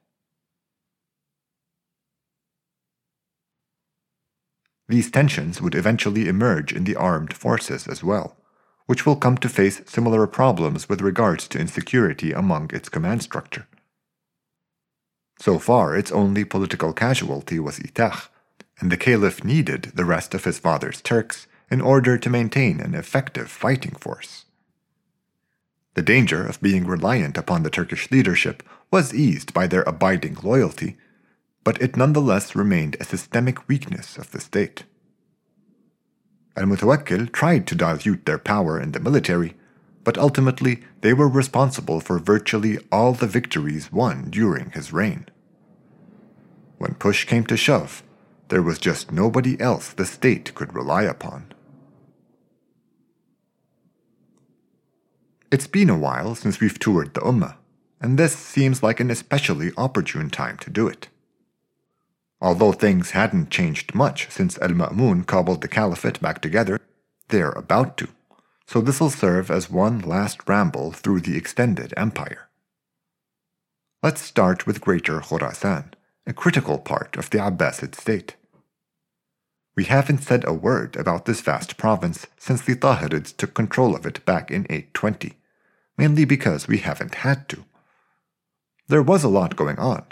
These 4.90 5.10
tensions 5.10 5.62
would 5.62 5.74
eventually 5.74 6.28
emerge 6.28 6.74
in 6.74 6.84
the 6.84 6.98
armed 6.98 7.34
forces 7.34 7.88
as 7.88 8.04
well, 8.04 8.36
which 8.88 9.06
will 9.06 9.16
come 9.16 9.38
to 9.38 9.48
face 9.48 9.82
similar 9.86 10.28
problems 10.28 10.90
with 10.90 11.00
regards 11.00 11.48
to 11.48 11.60
insecurity 11.60 12.34
among 12.34 12.72
its 12.74 12.90
command 12.90 13.24
structure. 13.24 13.68
So 15.40 15.60
far, 15.60 15.96
its 15.96 16.12
only 16.12 16.44
political 16.44 16.92
casualty 16.92 17.58
was 17.58 17.80
Itah, 17.80 18.28
and 18.82 18.92
the 18.92 18.98
caliph 18.98 19.46
needed 19.46 19.94
the 19.96 20.04
rest 20.04 20.34
of 20.34 20.44
his 20.44 20.60
father's 20.60 21.00
Turks 21.00 21.47
in 21.70 21.82
order 21.82 22.18
to 22.18 22.30
maintain 22.30 22.80
an 22.80 22.96
effective 22.96 23.50
fighting 23.50 23.96
force. 23.96 24.46
The 25.96 26.02
danger 26.02 26.46
of 26.46 26.62
being 26.62 26.86
reliant 26.86 27.38
upon 27.38 27.64
the 27.64 27.70
Turkish 27.70 28.12
leadership 28.12 28.64
was 28.92 29.14
eased 29.14 29.54
by 29.54 29.68
their 29.68 29.84
abiding 29.84 30.38
loyalty 30.44 30.98
but 31.68 31.82
it 31.82 31.98
nonetheless 31.98 32.56
remained 32.56 32.96
a 32.98 33.04
systemic 33.04 33.68
weakness 33.68 34.18
of 34.18 34.32
the 34.32 34.40
state. 34.40 34.86
Al 36.56 36.64
Mutawakkil 36.64 37.30
tried 37.34 37.68
to 37.68 37.76
dilute 37.76 38.26
their 38.26 38.38
power 38.38 38.80
in 38.80 38.94
the 38.94 39.02
military, 39.02 39.54
but 40.06 40.18
ultimately 40.18 40.82
they 41.02 41.12
were 41.12 41.28
responsible 41.28 42.00
for 42.00 42.20
virtually 42.20 42.80
all 42.90 43.12
the 43.12 43.28
victories 43.28 43.92
won 43.92 44.30
during 44.30 44.70
his 44.70 44.94
reign. 44.94 45.28
When 46.78 46.94
push 46.94 47.26
came 47.26 47.46
to 47.48 47.58
shove, 47.58 48.02
there 48.48 48.62
was 48.62 48.80
just 48.80 49.12
nobody 49.12 49.60
else 49.60 49.90
the 49.90 50.06
state 50.06 50.56
could 50.56 50.74
rely 50.74 51.04
upon. 51.04 51.52
It's 55.50 55.68
been 55.68 55.89
a 55.89 55.98
while 55.98 56.36
since 56.36 56.60
we've 56.60 56.77
toured 56.77 57.13
the 57.13 57.22
Ummah, 57.22 57.56
and 58.01 58.20
this 58.20 58.36
seems 58.36 58.84
like 58.84 59.00
an 59.00 59.10
especially 59.10 59.72
opportune 59.77 60.30
time 60.30 60.58
to 60.58 60.70
do 60.70 60.89
it. 60.89 61.08
Although 62.42 62.74
things 62.74 63.12
hadn't 63.12 63.50
changed 63.50 63.96
much 63.96 64.30
since 64.30 64.58
Al 64.60 64.70
Ma'mun 64.70 65.25
cobbled 65.25 65.62
the 65.62 65.70
caliphate 65.70 66.22
back 66.22 66.42
together, 66.42 66.82
they're 67.30 67.51
about 67.51 67.98
to, 67.98 68.10
so 68.66 68.82
this'll 68.82 69.10
serve 69.10 69.50
as 69.50 69.70
one 69.70 70.00
last 70.00 70.48
ramble 70.50 70.92
through 70.92 71.22
the 71.22 71.38
extended 71.38 71.94
empire. 71.96 72.50
Let's 74.04 74.22
start 74.22 74.68
with 74.68 74.82
Greater 74.82 75.22
Khorasan, 75.22 75.94
a 76.25 76.34
critical 76.34 76.77
part 76.77 77.16
of 77.16 77.30
the 77.30 77.39
Abbasid 77.39 77.96
state. 77.96 78.36
We 79.78 79.84
haven't 79.84 80.24
said 80.24 80.44
a 80.44 80.54
word 80.54 80.96
about 80.96 81.26
this 81.26 81.40
vast 81.42 81.78
province 81.78 82.26
since 82.36 82.64
the 82.64 82.76
Tahirids 82.76 83.38
took 83.38 83.54
control 83.54 83.96
of 83.96 84.08
it 84.08 84.26
back 84.26 84.50
in 84.50 84.66
820, 84.72 85.34
mainly 86.00 86.26
because 86.26 86.68
we 86.68 86.80
haven't 86.80 87.14
had 87.14 87.48
to. 87.50 87.64
There 88.88 89.04
was 89.04 89.24
a 89.24 89.30
lot 89.30 89.56
going 89.56 89.78
on, 89.78 90.04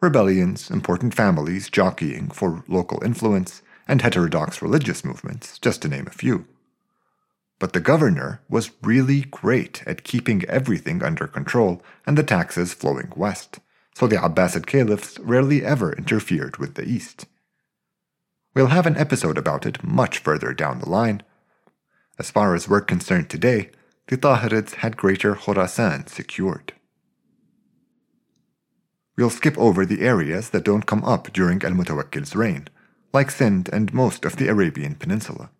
rebellions, 0.00 0.70
important 0.70 1.12
families 1.12 1.68
jockeying 1.68 2.30
for 2.30 2.62
local 2.68 3.02
influence, 3.02 3.62
and 3.88 4.00
heterodox 4.00 4.62
religious 4.62 5.04
movements, 5.04 5.58
just 5.58 5.82
to 5.82 5.88
name 5.88 6.06
a 6.06 6.10
few. 6.10 6.46
But 7.58 7.72
the 7.72 7.80
governor 7.80 8.40
was 8.48 8.70
really 8.80 9.22
great 9.22 9.82
at 9.88 10.04
keeping 10.04 10.44
everything 10.44 11.02
under 11.02 11.26
control 11.26 11.82
and 12.06 12.16
the 12.16 12.22
taxes 12.22 12.74
flowing 12.74 13.12
west, 13.16 13.58
so 13.92 14.06
the 14.06 14.18
Abbasid 14.18 14.66
caliphs 14.66 15.18
rarely 15.18 15.64
ever 15.64 15.92
interfered 15.94 16.58
with 16.58 16.74
the 16.74 16.88
east. 16.88 17.26
We'll 18.52 18.66
have 18.68 18.86
an 18.86 18.96
episode 18.96 19.38
about 19.38 19.64
it 19.64 19.84
much 19.84 20.18
further 20.18 20.52
down 20.52 20.80
the 20.80 20.88
line. 20.88 21.22
As 22.18 22.32
far 22.32 22.56
as 22.56 22.68
we're 22.68 22.80
concerned 22.80 23.30
today, 23.30 23.70
the 24.08 24.16
Tahirids 24.16 24.74
had 24.76 24.96
Greater 24.96 25.36
Khorasan 25.36 26.08
secured. 26.08 26.72
We'll 29.16 29.30
skip 29.30 29.56
over 29.56 29.86
the 29.86 30.00
areas 30.00 30.50
that 30.50 30.64
don't 30.64 30.86
come 30.86 31.04
up 31.04 31.32
during 31.32 31.62
Al 31.62 31.72
Mutawakkil's 31.72 32.34
reign, 32.34 32.66
like 33.12 33.30
Sind 33.30 33.68
and 33.72 33.94
most 33.94 34.24
of 34.24 34.36
the 34.36 34.48
Arabian 34.48 34.96
Peninsula. 34.96 35.50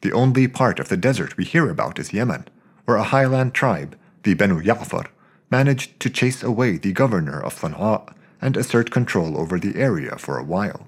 The 0.00 0.12
only 0.12 0.48
part 0.48 0.80
of 0.80 0.88
the 0.88 0.96
desert 0.96 1.36
we 1.36 1.44
hear 1.44 1.68
about 1.68 1.98
is 1.98 2.14
Yemen, 2.14 2.46
where 2.86 2.96
a 2.96 3.02
highland 3.02 3.52
tribe, 3.52 3.94
the 4.22 4.32
Banu 4.32 4.62
Ya'far, 4.62 5.08
managed 5.50 6.00
to 6.00 6.08
chase 6.08 6.42
away 6.42 6.78
the 6.78 6.92
governor 6.92 7.38
of 7.42 7.60
Sana'a 7.60 8.14
and 8.40 8.56
assert 8.56 8.90
control 8.90 9.38
over 9.38 9.58
the 9.58 9.76
area 9.76 10.16
for 10.16 10.38
a 10.38 10.44
while. 10.44 10.86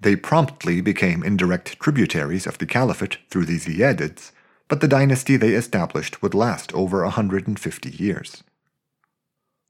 They 0.00 0.16
promptly 0.16 0.80
became 0.80 1.22
indirect 1.22 1.80
tributaries 1.80 2.46
of 2.46 2.58
the 2.58 2.66
caliphate 2.66 3.18
through 3.30 3.46
the 3.46 3.58
Ziyadids, 3.58 4.32
but 4.68 4.80
the 4.80 4.88
dynasty 4.88 5.36
they 5.36 5.54
established 5.54 6.22
would 6.22 6.34
last 6.34 6.72
over 6.74 7.02
150 7.02 7.90
years. 7.90 8.42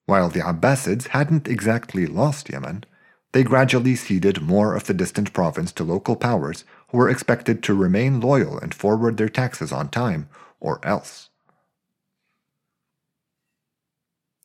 While 0.06 0.28
the 0.28 0.40
Abbasids 0.40 1.08
hadn't 1.08 1.48
exactly 1.48 2.06
lost 2.06 2.48
Yemen, 2.48 2.84
they 3.32 3.42
gradually 3.42 3.96
ceded 3.96 4.40
more 4.40 4.74
of 4.74 4.84
the 4.84 4.94
distant 4.94 5.32
province 5.32 5.72
to 5.72 5.84
local 5.84 6.16
powers 6.16 6.64
who 6.88 6.98
were 6.98 7.10
expected 7.10 7.62
to 7.64 7.74
remain 7.74 8.20
loyal 8.20 8.58
and 8.58 8.72
forward 8.72 9.16
their 9.16 9.28
taxes 9.28 9.72
on 9.72 9.88
time, 9.90 10.28
or 10.60 10.80
else. 10.82 11.28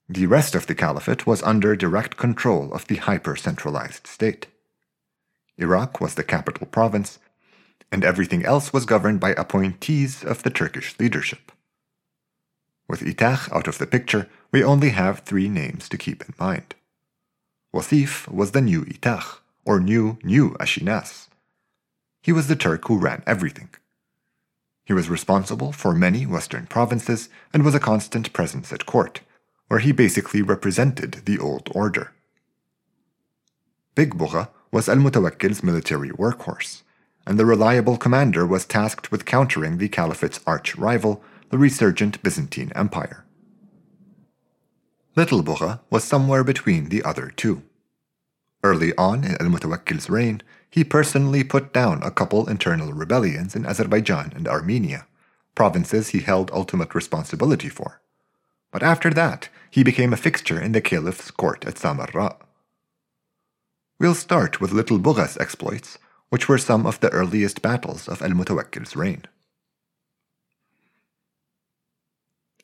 The 0.09 0.25
rest 0.25 0.55
of 0.55 0.67
the 0.67 0.75
caliphate 0.75 1.25
was 1.25 1.41
under 1.43 1.75
direct 1.75 2.17
control 2.17 2.73
of 2.73 2.87
the 2.87 2.97
hyper 2.97 3.37
centralized 3.37 4.07
state. 4.07 4.47
Iraq 5.61 6.01
was 6.01 6.15
the 6.15 6.23
capital 6.23 6.67
province, 6.67 7.19
and 7.91 8.03
everything 8.03 8.43
else 8.45 8.73
was 8.73 8.85
governed 8.85 9.19
by 9.19 9.31
appointees 9.33 10.23
of 10.23 10.43
the 10.43 10.49
Turkish 10.49 10.99
leadership. 10.99 11.51
With 12.87 13.01
Itah 13.01 13.51
out 13.53 13.67
of 13.67 13.77
the 13.77 13.87
picture, 13.87 14.27
we 14.51 14.63
only 14.63 14.89
have 14.89 15.19
three 15.19 15.47
names 15.47 15.87
to 15.89 15.97
keep 15.97 16.23
in 16.23 16.33
mind. 16.39 16.75
Wasif 17.73 18.27
was 18.27 18.51
the 18.51 18.61
new 18.61 18.83
Itah, 18.85 19.39
or 19.63 19.79
new 19.79 20.17
new 20.23 20.51
Ashinas. 20.59 21.27
He 22.21 22.31
was 22.31 22.47
the 22.47 22.55
Turk 22.55 22.87
who 22.87 22.97
ran 22.97 23.23
everything. 23.25 23.69
He 24.83 24.93
was 24.93 25.09
responsible 25.09 25.71
for 25.71 25.93
many 25.93 26.25
western 26.25 26.65
provinces 26.65 27.29
and 27.53 27.63
was 27.63 27.75
a 27.75 27.79
constant 27.79 28.33
presence 28.33 28.73
at 28.73 28.85
court, 28.85 29.21
where 29.67 29.79
he 29.79 29.91
basically 29.91 30.41
represented 30.41 31.21
the 31.25 31.39
old 31.39 31.69
order. 31.73 32.11
Big 33.95 34.17
Bugha 34.17 34.49
was 34.71 34.87
Al 34.87 34.97
Mutawakkil's 34.97 35.63
military 35.63 36.09
workhorse, 36.11 36.83
and 37.27 37.37
the 37.37 37.45
reliable 37.45 37.97
commander 37.97 38.45
was 38.47 38.65
tasked 38.65 39.11
with 39.11 39.25
countering 39.25 39.77
the 39.77 39.89
caliphate's 39.89 40.39
arch 40.47 40.75
rival, 40.75 41.23
the 41.49 41.57
resurgent 41.57 42.21
Byzantine 42.23 42.71
Empire. 42.75 43.25
Little 45.15 45.43
Bugha 45.43 45.81
was 45.89 46.05
somewhere 46.05 46.43
between 46.43 46.87
the 46.87 47.03
other 47.03 47.29
two. 47.35 47.63
Early 48.63 48.95
on 48.95 49.23
in 49.25 49.35
al-Mutawakkil's 49.41 50.09
reign, 50.09 50.41
he 50.69 50.85
personally 50.85 51.43
put 51.43 51.73
down 51.73 52.01
a 52.01 52.11
couple 52.11 52.47
internal 52.47 52.93
rebellions 52.93 53.55
in 53.55 53.65
Azerbaijan 53.65 54.31
and 54.35 54.47
Armenia, 54.47 55.05
provinces 55.53 56.09
he 56.09 56.19
held 56.19 56.49
ultimate 56.51 56.95
responsibility 56.95 57.67
for. 57.67 58.01
But 58.71 58.83
after 58.83 59.09
that, 59.09 59.49
he 59.69 59.83
became 59.83 60.13
a 60.13 60.17
fixture 60.17 60.61
in 60.61 60.71
the 60.71 60.79
caliph's 60.79 61.29
court 61.29 61.65
at 61.65 61.75
Samarra. 61.75 62.37
We'll 64.01 64.15
start 64.15 64.59
with 64.59 64.71
Little 64.71 64.97
Bugha's 64.97 65.37
exploits, 65.37 65.99
which 66.29 66.49
were 66.49 66.57
some 66.57 66.87
of 66.87 66.99
the 67.01 67.11
earliest 67.11 67.61
battles 67.61 68.07
of 68.07 68.23
Al 68.23 68.31
Mutawakkil's 68.31 68.95
reign. 68.95 69.25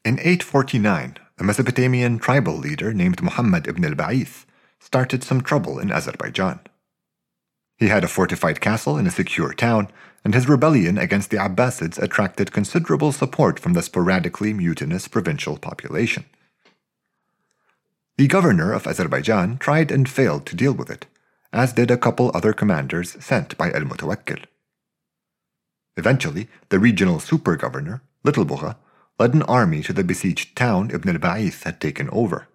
In 0.03 0.17
849, 0.17 1.17
a 1.37 1.43
Mesopotamian 1.43 2.17
tribal 2.17 2.57
leader 2.57 2.91
named 2.91 3.21
Muhammad 3.21 3.67
ibn 3.67 3.85
al-Ba'ith 3.85 4.45
started 4.79 5.23
some 5.23 5.41
trouble 5.41 5.77
in 5.77 5.91
Azerbaijan. 5.91 6.59
He 7.77 7.89
had 7.89 8.03
a 8.03 8.07
fortified 8.07 8.59
castle 8.59 8.97
in 8.97 9.05
a 9.05 9.11
secure 9.11 9.53
town, 9.53 9.91
and 10.25 10.33
his 10.33 10.49
rebellion 10.49 10.97
against 10.97 11.29
the 11.29 11.37
Abbasids 11.37 11.99
attracted 11.99 12.51
considerable 12.51 13.11
support 13.11 13.59
from 13.59 13.73
the 13.73 13.83
sporadically 13.83 14.53
mutinous 14.53 15.07
provincial 15.07 15.57
population. 15.59 16.25
The 18.17 18.25
governor 18.25 18.73
of 18.73 18.87
Azerbaijan 18.87 19.59
tried 19.59 19.91
and 19.91 20.09
failed 20.09 20.47
to 20.47 20.55
deal 20.55 20.73
with 20.73 20.89
it, 20.89 21.05
as 21.51 21.73
did 21.73 21.91
a 21.91 21.97
couple 21.97 22.31
other 22.33 22.53
commanders 22.53 23.15
sent 23.23 23.57
by 23.57 23.71
El 23.71 23.81
Mutawakkil. 23.81 24.43
Eventually, 25.95 26.47
the 26.69 26.79
regional 26.79 27.19
super 27.19 27.55
governor, 27.55 28.01
Little 28.23 28.45
Bugha, 28.45 28.75
led 29.19 29.33
an 29.33 29.41
army 29.43 29.81
to 29.81 29.93
the 29.93 30.03
besieged 30.03 30.55
town 30.55 30.91
Ibn 30.91 31.15
al 31.15 31.21
Ba'ith 31.21 31.63
had 31.63 31.81
taken 31.81 32.09
over. 32.11 32.47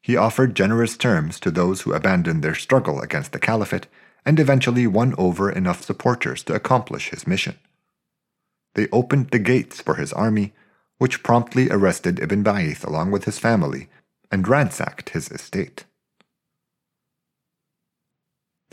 He 0.00 0.16
offered 0.16 0.54
generous 0.54 0.96
terms 0.96 1.40
to 1.40 1.50
those 1.50 1.80
who 1.80 1.92
abandoned 1.92 2.44
their 2.44 2.54
struggle 2.54 3.00
against 3.00 3.32
the 3.32 3.40
caliphate 3.40 3.88
and 4.24 4.38
eventually 4.38 4.86
won 4.86 5.14
over 5.18 5.50
enough 5.50 5.82
supporters 5.82 6.44
to 6.44 6.54
accomplish 6.54 7.10
his 7.10 7.26
mission. 7.26 7.58
They 8.74 8.88
opened 8.92 9.30
the 9.30 9.40
gates 9.40 9.80
for 9.80 9.96
his 9.96 10.12
army, 10.12 10.52
which 10.98 11.22
promptly 11.24 11.70
arrested 11.70 12.20
Ibn 12.20 12.44
Ba'ith 12.44 12.84
along 12.84 13.10
with 13.10 13.24
his 13.24 13.38
family 13.38 13.88
and 14.30 14.46
ransacked 14.46 15.10
his 15.10 15.30
estate. 15.30 15.84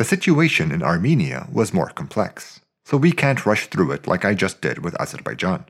The 0.04 0.10
situation 0.10 0.74
in 0.74 0.84
Armenia 0.84 1.48
was 1.50 1.74
more 1.74 1.88
complex, 1.88 2.60
so 2.84 2.98
we 2.98 3.14
can't 3.14 3.46
rush 3.46 3.68
through 3.68 3.94
it 3.94 4.06
like 4.06 4.26
I 4.26 4.34
just 4.34 4.60
did 4.60 4.84
with 4.84 5.00
Azerbaijan. 5.00 5.64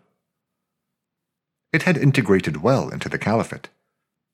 It 1.71 1.83
had 1.83 1.97
integrated 1.97 2.63
well 2.63 2.89
into 2.89 3.09
the 3.09 3.19
caliphate. 3.19 3.69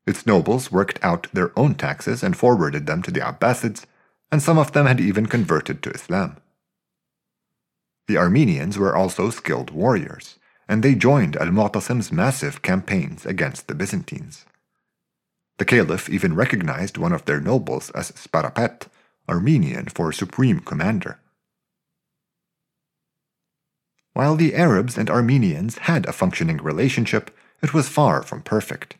Its 0.07 0.25
nobles 0.25 0.71
worked 0.71 1.03
out 1.03 1.27
their 1.33 1.51
own 1.59 1.75
taxes 1.75 2.23
and 2.23 2.37
forwarded 2.37 2.85
them 2.85 3.03
to 3.03 3.11
the 3.11 3.19
Abbasids, 3.19 3.85
and 4.31 4.41
some 4.41 4.57
of 4.57 4.71
them 4.71 4.85
had 4.85 5.01
even 5.01 5.25
converted 5.25 5.83
to 5.83 5.91
Islam. 5.91 6.37
The 8.07 8.15
Armenians 8.15 8.77
were 8.77 8.95
also 8.95 9.29
skilled 9.29 9.69
warriors, 9.69 10.39
and 10.69 10.81
they 10.81 10.95
joined 10.95 11.35
Al 11.35 11.51
Mu'tasim's 11.51 12.09
massive 12.09 12.61
campaigns 12.61 13.25
against 13.25 13.67
the 13.67 13.75
Byzantines. 13.75 14.45
The 15.57 15.65
caliph 15.65 16.09
even 16.09 16.35
recognized 16.35 16.97
one 16.97 17.11
of 17.11 17.25
their 17.25 17.41
nobles 17.41 17.89
as 17.89 18.13
Sparapet, 18.13 18.87
Armenian 19.29 19.85
for 19.85 20.11
supreme 20.11 20.59
commander. 20.59 21.19
While 24.13 24.35
the 24.35 24.55
Arabs 24.55 24.97
and 24.97 25.09
Armenians 25.09 25.77
had 25.79 26.05
a 26.05 26.11
functioning 26.11 26.57
relationship, 26.57 27.31
it 27.61 27.73
was 27.73 27.87
far 27.87 28.23
from 28.23 28.41
perfect. 28.41 28.97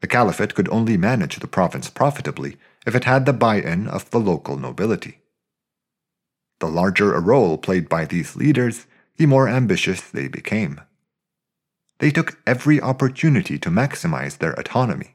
The 0.00 0.06
caliphate 0.06 0.54
could 0.54 0.68
only 0.68 0.96
manage 0.96 1.36
the 1.36 1.46
province 1.46 1.90
profitably 1.90 2.56
if 2.86 2.94
it 2.94 3.04
had 3.04 3.26
the 3.26 3.32
buy 3.32 3.56
in 3.56 3.88
of 3.88 4.10
the 4.10 4.20
local 4.20 4.56
nobility. 4.56 5.18
The 6.60 6.68
larger 6.68 7.14
a 7.14 7.20
role 7.20 7.58
played 7.58 7.88
by 7.88 8.04
these 8.04 8.36
leaders, 8.36 8.86
the 9.16 9.26
more 9.26 9.48
ambitious 9.48 10.00
they 10.00 10.28
became. 10.28 10.80
They 11.98 12.10
took 12.10 12.38
every 12.46 12.80
opportunity 12.80 13.58
to 13.58 13.70
maximize 13.70 14.38
their 14.38 14.52
autonomy, 14.52 15.14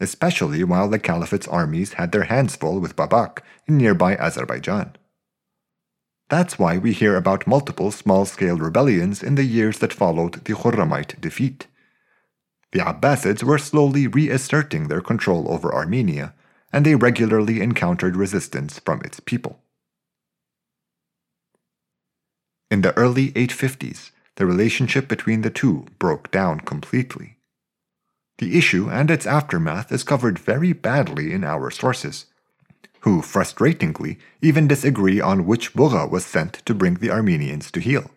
especially 0.00 0.64
while 0.64 0.88
the 0.88 0.98
caliphate's 0.98 1.48
armies 1.48 1.94
had 1.94 2.12
their 2.12 2.24
hands 2.24 2.56
full 2.56 2.80
with 2.80 2.96
Babak 2.96 3.38
in 3.66 3.78
nearby 3.78 4.16
Azerbaijan. 4.16 4.96
That's 6.28 6.58
why 6.58 6.78
we 6.78 6.92
hear 6.92 7.16
about 7.16 7.46
multiple 7.46 7.90
small 7.90 8.24
scale 8.24 8.56
rebellions 8.56 9.22
in 9.22 9.34
the 9.34 9.44
years 9.44 9.78
that 9.78 9.92
followed 9.92 10.44
the 10.44 10.54
Khurramite 10.54 11.20
defeat. 11.20 11.66
The 12.72 12.80
Abbasids 12.80 13.44
were 13.44 13.58
slowly 13.58 14.06
reasserting 14.06 14.88
their 14.88 15.00
control 15.00 15.50
over 15.52 15.72
Armenia, 15.72 16.34
and 16.72 16.84
they 16.84 16.96
regularly 16.96 17.60
encountered 17.60 18.16
resistance 18.16 18.80
from 18.80 19.00
its 19.02 19.20
people. 19.20 19.60
In 22.70 22.80
the 22.80 22.96
early 22.96 23.30
850s, 23.32 24.10
the 24.36 24.46
relationship 24.46 25.06
between 25.06 25.42
the 25.42 25.50
two 25.50 25.86
broke 26.00 26.32
down 26.32 26.58
completely. 26.58 27.36
The 28.38 28.58
issue 28.58 28.88
and 28.90 29.10
its 29.10 29.26
aftermath 29.26 29.92
is 29.92 30.02
covered 30.02 30.38
very 30.38 30.72
badly 30.72 31.32
in 31.32 31.44
our 31.44 31.70
sources, 31.70 32.26
who, 33.00 33.20
frustratingly, 33.20 34.18
even 34.40 34.66
disagree 34.66 35.20
on 35.20 35.46
which 35.46 35.74
Bugha 35.74 36.10
was 36.10 36.24
sent 36.24 36.54
to 36.66 36.74
bring 36.74 36.94
the 36.94 37.10
Armenians 37.10 37.70
to 37.72 37.80
heel. 37.80 38.10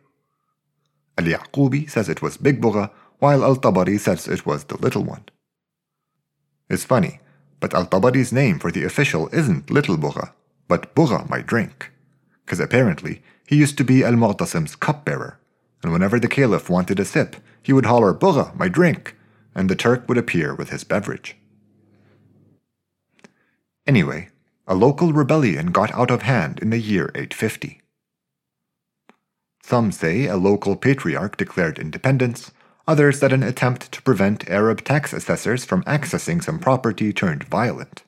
Al 1.17 1.25
Yaqubi 1.25 1.89
says 1.89 2.09
it 2.09 2.21
was 2.21 2.37
Big 2.37 2.61
Bugha, 2.61 2.89
while 3.19 3.43
Al 3.43 3.57
Tabari 3.57 3.99
says 3.99 4.27
it 4.27 4.45
was 4.45 4.65
the 4.65 4.77
little 4.77 5.03
one. 5.03 5.25
It's 6.69 6.85
funny, 6.85 7.19
but 7.59 7.73
Al 7.73 7.85
Tabari's 7.85 8.31
name 8.31 8.59
for 8.59 8.71
the 8.71 8.83
official 8.85 9.29
isn't 9.33 9.69
Little 9.69 9.97
Bugha, 9.97 10.31
but 10.67 10.95
Bugha 10.95 11.29
my 11.29 11.41
drink, 11.41 11.91
because 12.45 12.59
apparently 12.59 13.21
he 13.45 13.55
used 13.55 13.77
to 13.77 13.83
be 13.83 14.03
Al 14.03 14.13
Mu'tasim's 14.13 14.75
cupbearer, 14.75 15.39
and 15.83 15.91
whenever 15.91 16.19
the 16.19 16.27
caliph 16.27 16.69
wanted 16.69 16.99
a 16.99 17.05
sip, 17.05 17.35
he 17.61 17.73
would 17.73 17.85
holler 17.85 18.13
Bugha 18.13 18.55
my 18.55 18.67
drink, 18.67 19.16
and 19.57 19.69
the 19.69 19.75
Turk 19.75 20.07
would 20.07 20.19
appear 20.19 20.53
with 20.53 20.69
his 20.69 20.83
beverage. 20.83 21.35
Anyway, 23.87 24.29
a 24.67 24.75
local 24.75 25.11
rebellion 25.11 25.71
got 25.71 25.91
out 25.95 26.11
of 26.11 26.21
hand 26.21 26.59
in 26.59 26.69
the 26.69 26.77
year 26.77 27.09
850. 27.15 27.81
Some 29.63 29.91
say 29.91 30.27
a 30.27 30.37
local 30.37 30.75
patriarch 30.75 31.37
declared 31.37 31.79
independence, 31.79 32.51
others 32.87 33.19
that 33.19 33.33
an 33.33 33.41
attempt 33.41 33.91
to 33.91 34.01
prevent 34.03 34.47
Arab 34.47 34.83
tax 34.83 35.11
assessors 35.11 35.65
from 35.65 35.83
accessing 35.83 36.43
some 36.43 36.59
property 36.59 37.11
turned 37.11 37.43
violent. 37.43 38.03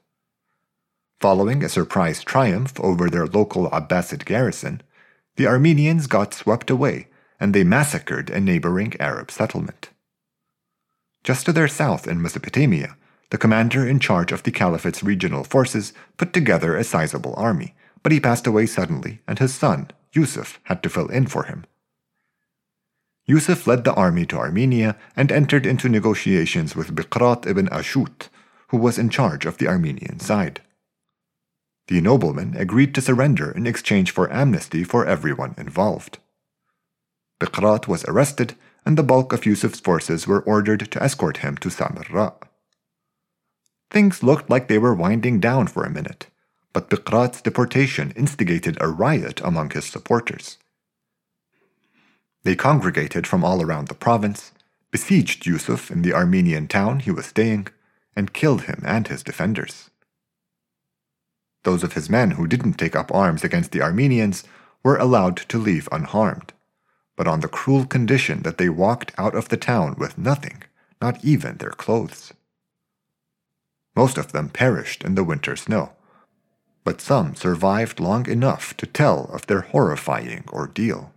Following 1.19 1.63
a 1.63 1.69
surprise 1.69 2.23
triumph 2.23 2.79
over 2.79 3.09
their 3.09 3.25
local 3.25 3.69
Abbasid 3.71 4.23
garrison, 4.23 4.83
the 5.35 5.47
Armenians 5.47 6.05
got 6.05 6.33
swept 6.33 6.69
away 6.69 7.07
and 7.39 7.55
they 7.55 7.63
massacred 7.63 8.29
a 8.29 8.39
neighboring 8.39 8.93
Arab 8.99 9.31
settlement. 9.31 9.89
Just 11.29 11.45
to 11.45 11.53
their 11.53 11.67
south 11.67 12.07
in 12.07 12.23
Mesopotamia, 12.23 12.97
the 13.29 13.37
commander 13.37 13.87
in 13.87 13.99
charge 13.99 14.31
of 14.31 14.41
the 14.41 14.51
caliphate's 14.51 15.03
regional 15.03 15.43
forces 15.43 15.93
put 16.17 16.33
together 16.33 16.75
a 16.75 16.83
sizable 16.83 17.35
army, 17.37 17.75
but 18.01 18.11
he 18.11 18.19
passed 18.19 18.47
away 18.47 18.65
suddenly, 18.65 19.19
and 19.27 19.37
his 19.37 19.53
son, 19.53 19.91
Yusuf, 20.11 20.59
had 20.63 20.81
to 20.81 20.89
fill 20.89 21.07
in 21.09 21.27
for 21.27 21.43
him. 21.43 21.65
Yusuf 23.27 23.67
led 23.67 23.83
the 23.83 23.93
army 23.93 24.25
to 24.25 24.39
Armenia 24.39 24.97
and 25.15 25.31
entered 25.31 25.67
into 25.67 25.87
negotiations 25.87 26.75
with 26.75 26.95
Biqrat 26.95 27.45
ibn 27.45 27.67
Ashut, 27.67 28.29
who 28.69 28.77
was 28.77 28.97
in 28.97 29.11
charge 29.11 29.45
of 29.45 29.59
the 29.59 29.67
Armenian 29.67 30.19
side. 30.19 30.63
The 31.89 32.01
nobleman 32.01 32.55
agreed 32.57 32.95
to 32.95 33.01
surrender 33.01 33.51
in 33.51 33.67
exchange 33.67 34.09
for 34.09 34.33
amnesty 34.33 34.83
for 34.83 35.05
everyone 35.05 35.53
involved. 35.59 36.17
Biqrat 37.39 37.87
was 37.87 38.03
arrested, 38.05 38.55
and 38.85 38.97
the 38.97 39.03
bulk 39.03 39.33
of 39.33 39.45
Yusuf's 39.45 39.79
forces 39.79 40.27
were 40.27 40.41
ordered 40.41 40.91
to 40.91 41.03
escort 41.03 41.37
him 41.37 41.57
to 41.57 41.69
Samarra. 41.69 42.33
Things 43.91 44.21
looked 44.23 44.49
like 44.49 44.67
they 44.67 44.77
were 44.77 44.93
winding 44.93 45.39
down 45.39 45.67
for 45.67 45.83
a 45.83 45.89
minute, 45.89 46.27
but 46.73 46.89
Biqrat's 46.89 47.41
deportation 47.41 48.11
instigated 48.15 48.77
a 48.79 48.87
riot 48.87 49.41
among 49.43 49.71
his 49.71 49.85
supporters. 49.85 50.57
They 52.43 52.55
congregated 52.55 53.27
from 53.27 53.43
all 53.43 53.61
around 53.61 53.87
the 53.87 53.95
province, 53.95 54.51
besieged 54.91 55.45
Yusuf 55.45 55.91
in 55.91 56.01
the 56.01 56.13
Armenian 56.13 56.67
town 56.67 56.99
he 56.99 57.11
was 57.11 57.25
staying, 57.25 57.67
and 58.15 58.33
killed 58.33 58.63
him 58.63 58.81
and 58.85 59.07
his 59.07 59.23
defenders. 59.23 59.89
Those 61.63 61.83
of 61.83 61.93
his 61.93 62.09
men 62.09 62.31
who 62.31 62.47
didn't 62.47 62.73
take 62.73 62.95
up 62.95 63.13
arms 63.13 63.43
against 63.43 63.71
the 63.71 63.81
Armenians 63.81 64.43
were 64.83 64.97
allowed 64.97 65.37
to 65.37 65.57
leave 65.57 65.89
unharmed, 65.91 66.53
but 67.19 67.27
on 67.27 67.41
the 67.41 67.49
cruel 67.49 67.85
condition 67.85 68.43
that 68.43 68.57
they 68.57 68.69
walked 68.69 69.11
out 69.17 69.35
of 69.35 69.49
the 69.49 69.57
town 69.57 69.93
with 69.97 70.17
nothing, 70.17 70.63
not 71.01 71.21
even 71.21 71.57
their 71.57 71.71
clothes. 71.71 72.31
Most 73.93 74.17
of 74.17 74.31
them 74.31 74.47
perished 74.47 75.03
in 75.03 75.15
the 75.15 75.23
winter 75.25 75.57
snow, 75.57 75.91
but 76.85 77.01
some 77.01 77.35
survived 77.35 77.99
long 77.99 78.25
enough 78.29 78.77
to 78.77 78.85
tell 78.85 79.25
of 79.33 79.47
their 79.47 79.59
horrifying 79.59 80.45
ordeal. 80.53 81.11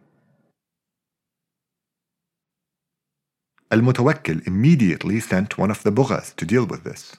Al 3.70 3.78
Mutawakkil 3.78 4.44
immediately 4.44 5.20
sent 5.20 5.56
one 5.56 5.70
of 5.70 5.84
the 5.84 5.92
Bughas 5.92 6.34
to 6.34 6.44
deal 6.44 6.66
with 6.66 6.82
this. 6.82 7.14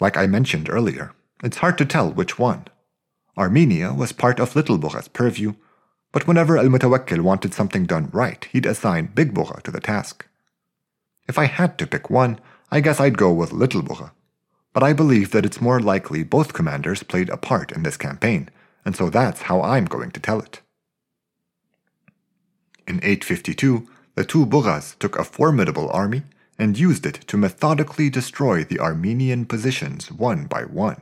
Like 0.00 0.16
I 0.16 0.26
mentioned 0.26 0.68
earlier, 0.68 1.12
it's 1.44 1.58
hard 1.58 1.78
to 1.78 1.84
tell 1.84 2.10
which 2.10 2.36
one. 2.36 2.66
Armenia 3.38 3.94
was 3.94 4.10
part 4.10 4.40
of 4.40 4.56
Little 4.56 4.76
Bugha's 4.76 5.06
purview, 5.06 5.54
but 6.12 6.26
whenever 6.26 6.56
Al 6.56 6.66
Mutawakkil 6.66 7.20
wanted 7.20 7.54
something 7.54 7.84
done 7.84 8.10
right, 8.12 8.44
he'd 8.52 8.66
assign 8.66 9.12
Big 9.14 9.34
Bugha 9.34 9.62
to 9.62 9.70
the 9.70 9.80
task. 9.80 10.26
If 11.28 11.38
I 11.38 11.44
had 11.46 11.78
to 11.78 11.86
pick 11.86 12.10
one, 12.10 12.38
I 12.70 12.80
guess 12.80 13.00
I'd 13.00 13.18
go 13.18 13.32
with 13.32 13.52
Little 13.52 13.82
Bugha 13.82 14.10
but 14.76 14.82
I 14.82 14.92
believe 14.92 15.30
that 15.30 15.46
it's 15.46 15.58
more 15.58 15.80
likely 15.80 16.22
both 16.22 16.52
commanders 16.52 17.02
played 17.02 17.30
a 17.30 17.38
part 17.38 17.72
in 17.72 17.82
this 17.82 17.96
campaign, 17.96 18.50
and 18.84 18.94
so 18.94 19.08
that's 19.08 19.40
how 19.48 19.62
I'm 19.62 19.86
going 19.86 20.10
to 20.10 20.20
tell 20.20 20.38
it. 20.38 20.60
In 22.86 22.96
852, 22.96 23.88
the 24.16 24.24
two 24.26 24.44
Bughas 24.44 24.94
took 24.98 25.18
a 25.18 25.24
formidable 25.24 25.88
army 25.88 26.24
and 26.58 26.78
used 26.78 27.06
it 27.06 27.26
to 27.28 27.38
methodically 27.38 28.10
destroy 28.10 28.64
the 28.64 28.78
Armenian 28.78 29.46
positions 29.46 30.12
one 30.12 30.44
by 30.44 30.64
one. 30.64 31.00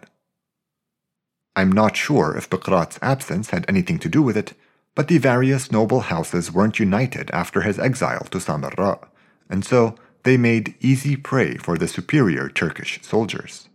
I'm 1.57 1.73
not 1.73 1.97
sure 1.97 2.37
if 2.37 2.49
Baqrat's 2.49 3.01
absence 3.03 3.51
had 3.51 3.65
anything 3.67 3.99
to 3.99 4.09
do 4.09 4.23
with 4.23 4.37
it, 4.37 4.53
but 4.95 5.09
the 5.09 5.19
various 5.19 5.73
noble 5.73 6.01
houses 6.01 6.53
weren't 6.53 6.79
united 6.79 7.31
after 7.33 7.63
his 7.63 7.79
exile 7.79 8.25
to 8.31 8.39
Samarra, 8.39 9.07
and 9.51 9.65
so 9.65 9.97
they 10.23 10.37
made 10.37 10.75
easy 10.81 11.17
prey 11.17 11.57
for 11.57 11.77
the 11.77 11.89
superior 11.89 12.49
Turkish 12.49 13.01
soldiers. 13.03 13.69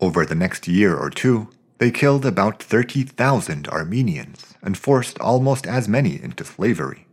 Over 0.00 0.26
the 0.26 0.34
next 0.34 0.68
year 0.68 0.96
or 0.96 1.08
two, 1.08 1.48
they 1.78 1.90
killed 1.90 2.24
about 2.24 2.62
30,000 2.62 3.68
Armenians 3.68 4.54
and 4.62 4.76
forced 4.76 5.18
almost 5.18 5.66
as 5.66 5.88
many 5.88 6.22
into 6.22 6.44
slavery. 6.44 7.06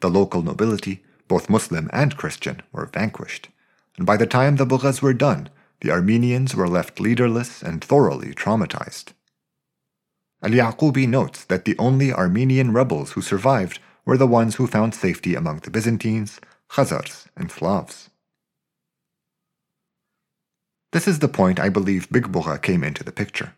The 0.00 0.10
local 0.10 0.42
nobility, 0.42 1.02
both 1.28 1.50
Muslim 1.50 1.88
and 1.92 2.16
Christian, 2.16 2.62
were 2.72 2.86
vanquished, 2.86 3.48
and 3.96 4.06
by 4.06 4.16
the 4.16 4.26
time 4.26 4.56
the 4.56 4.66
Bughas 4.66 5.02
were 5.02 5.14
done, 5.14 5.48
the 5.80 5.90
Armenians 5.90 6.54
were 6.54 6.68
left 6.68 7.00
leaderless 7.00 7.62
and 7.62 7.82
thoroughly 7.82 8.32
traumatized. 8.32 9.12
Al 10.42 10.50
Yaqubi 10.50 11.06
notes 11.06 11.44
that 11.44 11.64
the 11.64 11.76
only 11.78 12.12
Armenian 12.12 12.72
rebels 12.72 13.12
who 13.12 13.22
survived 13.22 13.78
were 14.04 14.16
the 14.16 14.26
ones 14.26 14.56
who 14.56 14.66
found 14.66 14.94
safety 14.94 15.36
among 15.36 15.60
the 15.60 15.70
Byzantines, 15.70 16.40
Khazars, 16.68 17.26
and 17.36 17.50
Slavs. 17.50 18.10
This 20.92 21.06
is 21.06 21.20
the 21.20 21.28
point 21.28 21.60
I 21.60 21.68
believe 21.68 22.10
Big 22.10 22.28
came 22.60 22.82
into 22.82 23.04
the 23.04 23.12
picture. 23.12 23.54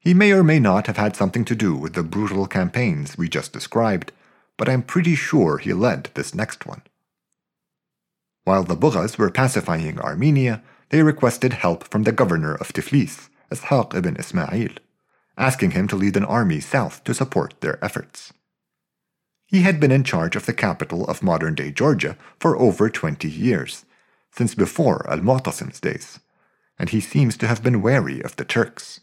He 0.00 0.14
may 0.14 0.32
or 0.32 0.42
may 0.42 0.58
not 0.58 0.86
have 0.86 0.96
had 0.96 1.14
something 1.14 1.44
to 1.44 1.54
do 1.54 1.76
with 1.76 1.92
the 1.92 2.02
brutal 2.02 2.46
campaigns 2.46 3.18
we 3.18 3.28
just 3.28 3.52
described, 3.52 4.10
but 4.56 4.68
I'm 4.68 4.82
pretty 4.82 5.14
sure 5.14 5.58
he 5.58 5.72
led 5.72 6.10
this 6.14 6.34
next 6.34 6.66
one. 6.66 6.82
While 8.44 8.64
the 8.64 8.76
Bughas 8.76 9.18
were 9.18 9.30
pacifying 9.30 10.00
Armenia, 10.00 10.62
they 10.88 11.02
requested 11.02 11.52
help 11.52 11.84
from 11.84 12.04
the 12.04 12.12
governor 12.12 12.54
of 12.54 12.72
Tiflis, 12.72 13.28
Ishaq 13.52 13.94
ibn 13.94 14.16
Ismail, 14.16 14.70
asking 15.38 15.70
him 15.70 15.88
to 15.88 15.96
lead 15.96 16.16
an 16.16 16.24
army 16.24 16.60
south 16.60 17.02
to 17.04 17.14
support 17.14 17.54
their 17.60 17.82
efforts. 17.82 18.32
He 19.46 19.62
had 19.62 19.80
been 19.80 19.90
in 19.90 20.04
charge 20.04 20.36
of 20.36 20.44
the 20.44 20.52
capital 20.52 21.06
of 21.06 21.22
modern 21.22 21.54
day 21.54 21.70
Georgia 21.70 22.18
for 22.38 22.58
over 22.58 22.90
20 22.90 23.30
years, 23.30 23.86
since 24.30 24.54
before 24.54 25.08
Al 25.10 25.20
Mu'tasim's 25.20 25.80
days, 25.80 26.20
and 26.78 26.90
he 26.90 27.00
seems 27.00 27.36
to 27.38 27.46
have 27.46 27.62
been 27.62 27.80
wary 27.80 28.20
of 28.20 28.36
the 28.36 28.44
Turks. 28.44 29.00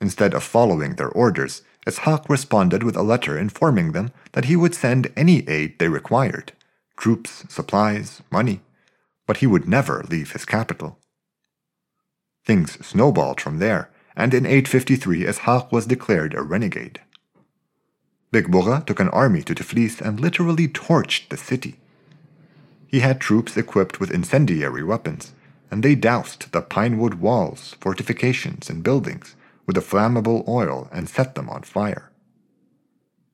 Instead 0.00 0.34
of 0.34 0.42
following 0.42 0.96
their 0.96 1.10
orders, 1.10 1.62
Ishaq 1.86 2.28
responded 2.28 2.82
with 2.82 2.96
a 2.96 3.02
letter 3.02 3.38
informing 3.38 3.92
them 3.92 4.10
that 4.32 4.46
he 4.46 4.56
would 4.56 4.74
send 4.74 5.12
any 5.16 5.48
aid 5.48 5.78
they 5.78 5.88
required 5.88 6.52
troops, 6.96 7.44
supplies, 7.48 8.20
money 8.30 8.60
but 9.30 9.36
he 9.36 9.46
would 9.46 9.68
never 9.68 10.02
leave 10.10 10.32
his 10.32 10.44
capital. 10.44 10.98
Things 12.44 12.84
snowballed 12.84 13.40
from 13.40 13.60
there, 13.60 13.88
and 14.20 14.34
in 14.34 14.44
853 14.44 15.24
Ishaq 15.24 15.72
was 15.72 15.86
declared 15.86 16.34
a 16.34 16.42
renegade. 16.42 17.00
Bugha 18.32 18.84
took 18.84 19.00
an 19.00 19.08
army 19.08 19.42
to 19.42 19.54
Tiflis 19.54 20.02
and 20.02 20.20
literally 20.20 20.68
torched 20.68 21.30
the 21.30 21.38
city. 21.38 21.80
He 22.86 23.00
had 23.00 23.18
troops 23.18 23.56
equipped 23.56 23.98
with 23.98 24.10
incendiary 24.10 24.84
weapons, 24.84 25.32
and 25.70 25.82
they 25.82 25.94
doused 25.94 26.52
the 26.52 26.60
pinewood 26.60 27.14
walls, 27.14 27.76
fortifications, 27.80 28.68
and 28.68 28.82
buildings 28.82 29.36
with 29.66 29.78
a 29.78 29.80
flammable 29.80 30.46
oil 30.46 30.88
and 30.92 31.08
set 31.08 31.34
them 31.34 31.48
on 31.48 31.62
fire. 31.62 32.10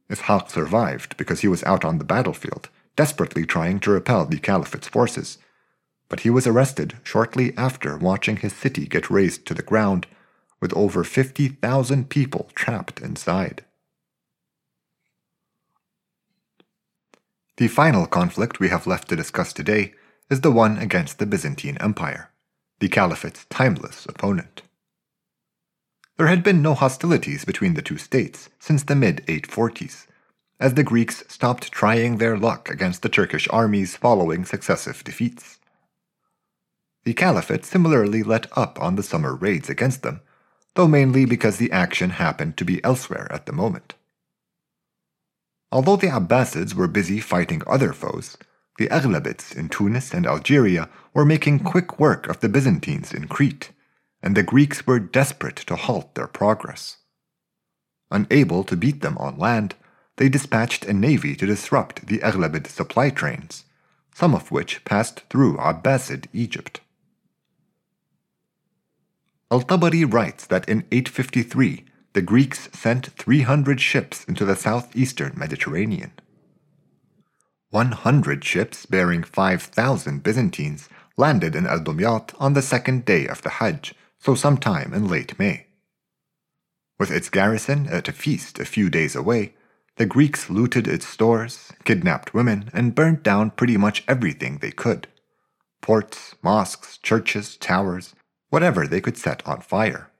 Ishaq 0.08 0.50
survived 0.50 1.16
because 1.16 1.40
he 1.40 1.48
was 1.48 1.64
out 1.64 1.84
on 1.84 1.98
the 1.98 2.04
battlefield, 2.04 2.68
desperately 2.94 3.44
trying 3.44 3.80
to 3.80 3.90
repel 3.90 4.24
the 4.24 4.38
Caliphate's 4.38 4.86
forces, 4.86 5.38
but 6.08 6.20
he 6.20 6.30
was 6.30 6.46
arrested 6.46 6.94
shortly 7.02 7.52
after 7.56 7.96
watching 7.96 8.36
his 8.36 8.52
city 8.52 8.86
get 8.86 9.10
razed 9.10 9.44
to 9.46 9.54
the 9.54 9.64
ground, 9.64 10.06
with 10.60 10.74
over 10.74 11.04
50,000 11.04 12.08
people 12.08 12.50
trapped 12.54 13.00
inside. 13.00 13.64
The 17.56 17.68
final 17.68 18.06
conflict 18.06 18.60
we 18.60 18.68
have 18.68 18.86
left 18.86 19.08
to 19.08 19.16
discuss 19.16 19.52
today 19.52 19.94
is 20.28 20.42
the 20.42 20.50
one 20.50 20.76
against 20.78 21.18
the 21.18 21.26
Byzantine 21.26 21.78
Empire, 21.80 22.30
the 22.80 22.88
Caliphate's 22.88 23.46
timeless 23.46 24.06
opponent. 24.06 24.62
There 26.18 26.26
had 26.26 26.42
been 26.42 26.62
no 26.62 26.74
hostilities 26.74 27.44
between 27.44 27.74
the 27.74 27.82
two 27.82 27.98
states 27.98 28.48
since 28.58 28.82
the 28.82 28.94
mid 28.94 29.24
840s, 29.26 30.06
as 30.58 30.74
the 30.74 30.82
Greeks 30.82 31.24
stopped 31.28 31.70
trying 31.70 32.16
their 32.16 32.36
luck 32.36 32.70
against 32.70 33.02
the 33.02 33.08
Turkish 33.08 33.46
armies 33.50 33.96
following 33.96 34.44
successive 34.44 35.04
defeats. 35.04 35.58
The 37.04 37.14
Caliphate 37.14 37.64
similarly 37.64 38.22
let 38.22 38.46
up 38.56 38.80
on 38.80 38.96
the 38.96 39.02
summer 39.02 39.34
raids 39.34 39.68
against 39.68 40.02
them, 40.02 40.20
though 40.76 40.86
mainly 40.86 41.24
because 41.24 41.56
the 41.56 41.72
action 41.72 42.10
happened 42.10 42.56
to 42.56 42.64
be 42.64 42.82
elsewhere 42.84 43.26
at 43.30 43.46
the 43.46 43.52
moment. 43.52 43.94
Although 45.72 45.96
the 45.96 46.08
Abbasids 46.08 46.74
were 46.74 46.86
busy 46.86 47.18
fighting 47.18 47.62
other 47.66 47.92
foes, 47.92 48.36
the 48.78 48.88
Aghlabids 48.88 49.56
in 49.56 49.68
Tunis 49.68 50.14
and 50.14 50.26
Algeria 50.26 50.88
were 51.12 51.24
making 51.24 51.60
quick 51.60 51.98
work 51.98 52.28
of 52.28 52.40
the 52.40 52.48
Byzantines 52.48 53.12
in 53.12 53.26
Crete, 53.26 53.72
and 54.22 54.36
the 54.36 54.42
Greeks 54.42 54.86
were 54.86 55.00
desperate 55.00 55.56
to 55.56 55.76
halt 55.76 56.14
their 56.14 56.26
progress. 56.26 56.98
Unable 58.10 58.62
to 58.64 58.76
beat 58.76 59.00
them 59.00 59.18
on 59.18 59.38
land, 59.38 59.74
they 60.16 60.28
dispatched 60.28 60.84
a 60.84 60.92
navy 60.92 61.34
to 61.36 61.46
disrupt 61.46 62.06
the 62.06 62.18
Aghlabid 62.18 62.66
supply 62.66 63.10
trains, 63.10 63.64
some 64.14 64.34
of 64.34 64.50
which 64.50 64.84
passed 64.84 65.20
through 65.30 65.56
Abbasid 65.56 66.26
Egypt. 66.32 66.80
Al-Tabari 69.50 70.04
writes 70.04 70.46
that 70.46 70.68
in 70.68 70.84
853 70.90 71.84
the 72.14 72.22
Greeks 72.22 72.68
sent 72.72 73.06
300 73.12 73.80
ships 73.80 74.24
into 74.24 74.44
the 74.44 74.56
southeastern 74.56 75.34
Mediterranean. 75.36 76.12
100 77.70 78.44
ships 78.44 78.86
bearing 78.86 79.22
5,000 79.22 80.22
Byzantines 80.22 80.88
landed 81.16 81.54
in 81.54 81.66
Al-Dumyat 81.66 82.34
on 82.40 82.54
the 82.54 82.62
second 82.62 83.04
day 83.04 83.26
of 83.26 83.42
the 83.42 83.50
Hajj, 83.50 83.94
so 84.18 84.34
sometime 84.34 84.92
in 84.94 85.08
late 85.08 85.38
May. 85.38 85.66
With 86.98 87.10
its 87.10 87.28
garrison 87.28 87.86
at 87.88 88.08
a 88.08 88.12
feast 88.12 88.58
a 88.58 88.64
few 88.64 88.88
days 88.88 89.14
away, 89.14 89.54
the 89.96 90.06
Greeks 90.06 90.50
looted 90.50 90.88
its 90.88 91.06
stores, 91.06 91.72
kidnapped 91.84 92.34
women, 92.34 92.70
and 92.72 92.94
burnt 92.94 93.22
down 93.22 93.50
pretty 93.50 93.76
much 93.76 94.04
everything 94.08 94.58
they 94.58 94.72
could 94.72 95.08
ports, 95.82 96.34
mosques, 96.42 96.98
churches, 96.98 97.56
towers, 97.56 98.12
whatever 98.50 98.86
they 98.86 99.00
could 99.00 99.16
set 99.16 99.46
on 99.46 99.60
fire. 99.60 100.10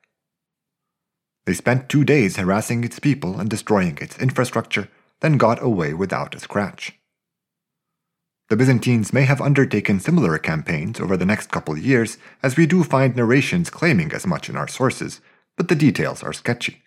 They 1.46 1.54
spent 1.54 1.88
two 1.88 2.04
days 2.04 2.36
harassing 2.36 2.82
its 2.84 2.98
people 2.98 3.38
and 3.38 3.48
destroying 3.48 3.98
its 4.00 4.18
infrastructure, 4.18 4.88
then 5.20 5.38
got 5.38 5.62
away 5.62 5.94
without 5.94 6.34
a 6.34 6.40
scratch. 6.40 6.94
The 8.48 8.56
Byzantines 8.56 9.12
may 9.12 9.22
have 9.22 9.40
undertaken 9.40 9.98
similar 9.98 10.38
campaigns 10.38 11.00
over 11.00 11.16
the 11.16 11.26
next 11.26 11.50
couple 11.50 11.76
years, 11.76 12.16
as 12.42 12.56
we 12.56 12.66
do 12.66 12.84
find 12.84 13.16
narrations 13.16 13.70
claiming 13.70 14.12
as 14.12 14.26
much 14.26 14.48
in 14.48 14.56
our 14.56 14.68
sources, 14.68 15.20
but 15.56 15.68
the 15.68 15.74
details 15.74 16.22
are 16.22 16.32
sketchy. 16.32 16.82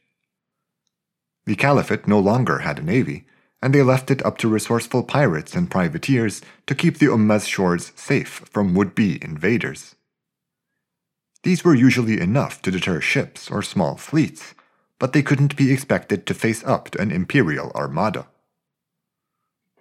The 1.46 1.56
Caliphate 1.56 2.08
no 2.08 2.20
longer 2.20 2.60
had 2.60 2.80
a 2.80 2.84
navy, 2.84 3.26
and 3.62 3.74
they 3.74 3.82
left 3.82 4.12
it 4.12 4.26
up 4.26 4.38
to 4.38 4.48
resourceful 4.48 5.04
pirates 5.04 5.54
and 5.54 5.72
privateers 5.72 6.42
to 6.68 6.76
keep 6.76 6.98
the 6.98 7.08
Ummah's 7.08 7.48
shores 7.48 7.92
safe 7.96 8.46
from 8.50 8.74
would 8.74 8.96
be 8.96 9.22
invaders. 9.24 9.96
These 11.44 11.64
were 11.64 11.76
usually 11.76 12.20
enough 12.20 12.62
to 12.64 12.72
deter 12.72 13.00
ships 13.00 13.50
or 13.50 13.62
small 13.62 13.96
fleets, 13.96 14.54
but 15.00 15.14
they 15.14 15.24
couldn't 15.24 15.56
be 15.56 15.72
expected 15.72 16.26
to 16.26 16.34
face 16.34 16.64
up 16.66 16.90
to 16.92 17.02
an 17.02 17.12
imperial 17.12 17.72
armada. 17.74 18.28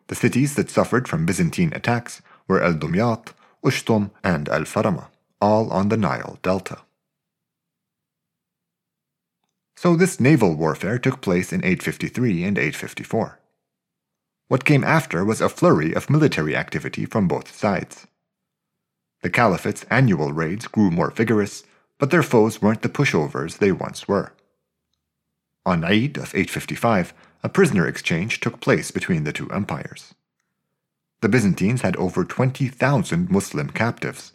The 0.06 0.14
cities 0.14 0.54
that 0.54 0.70
suffered 0.70 1.08
from 1.08 1.26
Byzantine 1.26 1.72
attacks 1.74 2.22
were 2.46 2.62
El 2.62 2.74
Dumyat, 2.74 3.32
Ushtum, 3.64 4.10
and 4.22 4.48
Al 4.48 4.62
Farama, 4.62 5.08
all 5.40 5.70
on 5.70 5.88
the 5.88 5.96
Nile 5.96 6.38
Delta. 6.42 6.78
So 9.76 9.96
this 9.96 10.18
naval 10.18 10.54
warfare 10.56 10.98
took 10.98 11.20
place 11.20 11.52
in 11.52 11.60
853 11.64 12.44
and 12.44 12.58
854. 12.58 13.38
What 14.48 14.64
came 14.64 14.82
after 14.82 15.24
was 15.24 15.40
a 15.40 15.48
flurry 15.48 15.92
of 15.94 16.10
military 16.10 16.56
activity 16.56 17.04
from 17.04 17.28
both 17.28 17.54
sides. 17.54 18.06
The 19.22 19.30
Caliphate's 19.30 19.84
annual 19.90 20.32
raids 20.32 20.66
grew 20.66 20.90
more 20.90 21.10
vigorous, 21.10 21.64
but 21.98 22.10
their 22.10 22.22
foes 22.22 22.62
weren't 22.62 22.82
the 22.82 22.88
pushovers 22.88 23.58
they 23.58 23.72
once 23.72 24.06
were. 24.06 24.32
On 25.66 25.84
Eid 25.84 26.16
of 26.16 26.34
855, 26.34 27.12
a 27.42 27.48
prisoner 27.48 27.86
exchange 27.86 28.40
took 28.40 28.60
place 28.60 28.90
between 28.90 29.24
the 29.24 29.32
two 29.32 29.50
empires. 29.50 30.14
The 31.20 31.28
Byzantines 31.28 31.82
had 31.82 31.96
over 31.96 32.24
20,000 32.24 33.30
Muslim 33.30 33.70
captives, 33.70 34.32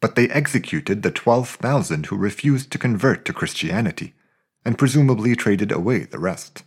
but 0.00 0.16
they 0.16 0.28
executed 0.28 1.02
the 1.02 1.10
12,000 1.10 2.06
who 2.06 2.16
refused 2.16 2.72
to 2.72 2.78
convert 2.78 3.24
to 3.24 3.32
Christianity 3.32 4.14
and 4.64 4.78
presumably 4.78 5.36
traded 5.36 5.70
away 5.70 6.00
the 6.04 6.18
rest. 6.18 6.64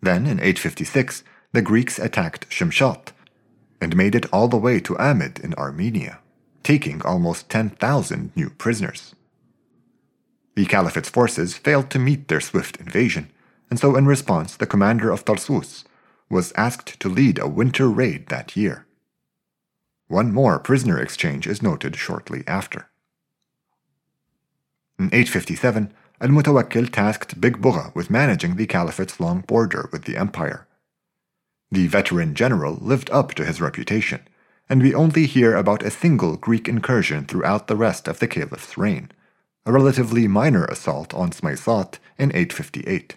Then, 0.00 0.26
in 0.26 0.40
856, 0.40 1.22
the 1.52 1.62
Greeks 1.62 1.98
attacked 1.98 2.48
Shimshat 2.48 3.12
and 3.80 3.96
made 3.96 4.14
it 4.14 4.26
all 4.32 4.48
the 4.48 4.56
way 4.56 4.80
to 4.80 4.96
Amid 4.96 5.38
in 5.38 5.54
Armenia, 5.54 6.18
taking 6.62 7.02
almost 7.02 7.48
10,000 7.48 8.32
new 8.36 8.50
prisoners. 8.50 9.14
The 10.54 10.66
Caliphate's 10.66 11.08
forces 11.08 11.56
failed 11.56 11.90
to 11.90 11.98
meet 11.98 12.28
their 12.28 12.40
swift 12.40 12.76
invasion, 12.76 13.30
and 13.70 13.78
so 13.78 13.96
in 13.96 14.06
response, 14.06 14.56
the 14.56 14.66
commander 14.66 15.10
of 15.10 15.24
Tarsus 15.24 15.84
was 16.28 16.52
asked 16.52 17.00
to 17.00 17.08
lead 17.08 17.38
a 17.38 17.48
winter 17.48 17.88
raid 17.88 18.28
that 18.28 18.56
year. 18.56 18.86
One 20.08 20.32
more 20.32 20.58
prisoner 20.58 20.98
exchange 20.98 21.46
is 21.46 21.62
noted 21.62 21.96
shortly 21.96 22.42
after. 22.46 22.88
In 24.98 25.06
857, 25.06 25.94
Al-Mutawakkil 26.20 26.92
tasked 26.92 27.40
Big 27.40 27.62
Bugha 27.62 27.94
with 27.94 28.10
managing 28.10 28.56
the 28.56 28.66
Caliphate's 28.66 29.18
long 29.18 29.40
border 29.40 29.88
with 29.90 30.04
the 30.04 30.16
empire. 30.16 30.66
The 31.72 31.86
veteran 31.86 32.34
general 32.34 32.78
lived 32.80 33.10
up 33.10 33.34
to 33.34 33.44
his 33.44 33.60
reputation, 33.60 34.20
and 34.68 34.82
we 34.82 34.94
only 34.94 35.26
hear 35.26 35.54
about 35.54 35.84
a 35.84 35.90
single 35.90 36.36
Greek 36.36 36.68
incursion 36.68 37.26
throughout 37.26 37.68
the 37.68 37.76
rest 37.76 38.08
of 38.08 38.18
the 38.18 38.26
caliph's 38.26 38.76
reign, 38.76 39.12
a 39.64 39.72
relatively 39.72 40.26
minor 40.26 40.64
assault 40.64 41.14
on 41.14 41.30
Smaysat 41.30 41.98
in 42.18 42.30
858. 42.30 43.16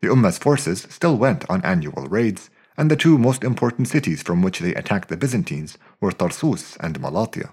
The 0.00 0.08
Ummah's 0.08 0.38
forces 0.38 0.86
still 0.90 1.16
went 1.16 1.48
on 1.48 1.64
annual 1.64 2.06
raids, 2.08 2.50
and 2.76 2.90
the 2.90 2.96
two 2.96 3.18
most 3.18 3.42
important 3.42 3.88
cities 3.88 4.22
from 4.22 4.42
which 4.42 4.60
they 4.60 4.74
attacked 4.74 5.08
the 5.08 5.16
Byzantines 5.16 5.78
were 6.00 6.12
Tarsus 6.12 6.76
and 6.80 7.00
Malatya. 7.00 7.50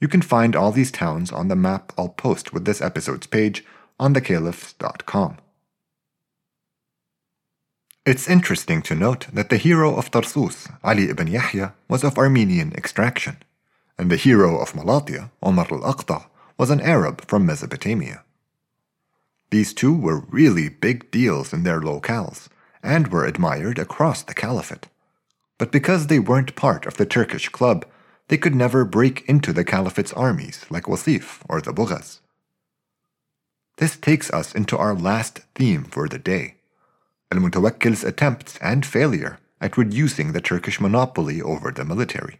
You 0.00 0.08
can 0.08 0.22
find 0.22 0.54
all 0.54 0.72
these 0.72 0.92
towns 0.92 1.32
on 1.32 1.48
the 1.48 1.56
map 1.56 1.92
I'll 1.96 2.10
post 2.10 2.52
with 2.52 2.64
this 2.64 2.82
episode's 2.82 3.26
page 3.26 3.64
on 3.98 4.14
thecaliphs.com. 4.14 5.38
It's 8.10 8.26
interesting 8.26 8.80
to 8.88 8.94
note 8.94 9.26
that 9.34 9.50
the 9.50 9.58
hero 9.58 9.94
of 9.94 10.10
Tarsus, 10.10 10.66
Ali 10.82 11.10
ibn 11.10 11.26
Yahya, 11.26 11.74
was 11.90 12.02
of 12.02 12.16
Armenian 12.16 12.72
extraction, 12.72 13.36
and 13.98 14.10
the 14.10 14.16
hero 14.16 14.58
of 14.58 14.72
Malatya, 14.72 15.30
Omar 15.42 15.66
al-Aqta, 15.70 16.24
was 16.56 16.70
an 16.70 16.80
Arab 16.80 17.20
from 17.26 17.44
Mesopotamia. 17.44 18.24
These 19.50 19.74
two 19.74 19.94
were 19.94 20.24
really 20.30 20.70
big 20.70 21.10
deals 21.10 21.52
in 21.52 21.64
their 21.64 21.82
locales 21.82 22.48
and 22.82 23.08
were 23.08 23.26
admired 23.26 23.78
across 23.78 24.22
the 24.22 24.32
caliphate. 24.32 24.88
But 25.58 25.70
because 25.70 26.06
they 26.06 26.18
weren't 26.18 26.56
part 26.56 26.86
of 26.86 26.96
the 26.96 27.04
Turkish 27.04 27.50
club, 27.50 27.84
they 28.28 28.38
could 28.38 28.54
never 28.54 28.86
break 28.86 29.28
into 29.28 29.52
the 29.52 29.64
caliphate's 29.64 30.14
armies 30.14 30.64
like 30.70 30.84
Wasif 30.84 31.42
or 31.46 31.60
the 31.60 31.74
Bughas. 31.74 32.20
This 33.76 33.98
takes 33.98 34.30
us 34.30 34.54
into 34.54 34.78
our 34.78 34.94
last 34.94 35.40
theme 35.54 35.84
for 35.84 36.08
the 36.08 36.18
day 36.18 36.54
Al 37.30 37.40
Mutawakkil's 37.40 38.04
attempts 38.04 38.56
and 38.58 38.86
failure 38.86 39.38
at 39.60 39.76
reducing 39.76 40.32
the 40.32 40.40
Turkish 40.40 40.80
monopoly 40.80 41.42
over 41.42 41.70
the 41.70 41.84
military. 41.84 42.38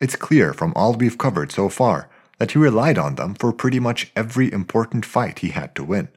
It's 0.00 0.16
clear 0.16 0.52
from 0.52 0.72
all 0.74 0.94
we've 0.94 1.18
covered 1.18 1.52
so 1.52 1.68
far 1.68 2.08
that 2.38 2.52
he 2.52 2.58
relied 2.58 2.98
on 2.98 3.16
them 3.16 3.34
for 3.34 3.52
pretty 3.52 3.78
much 3.78 4.10
every 4.16 4.52
important 4.52 5.04
fight 5.04 5.40
he 5.40 5.50
had 5.50 5.74
to 5.76 5.84
win. 5.84 6.08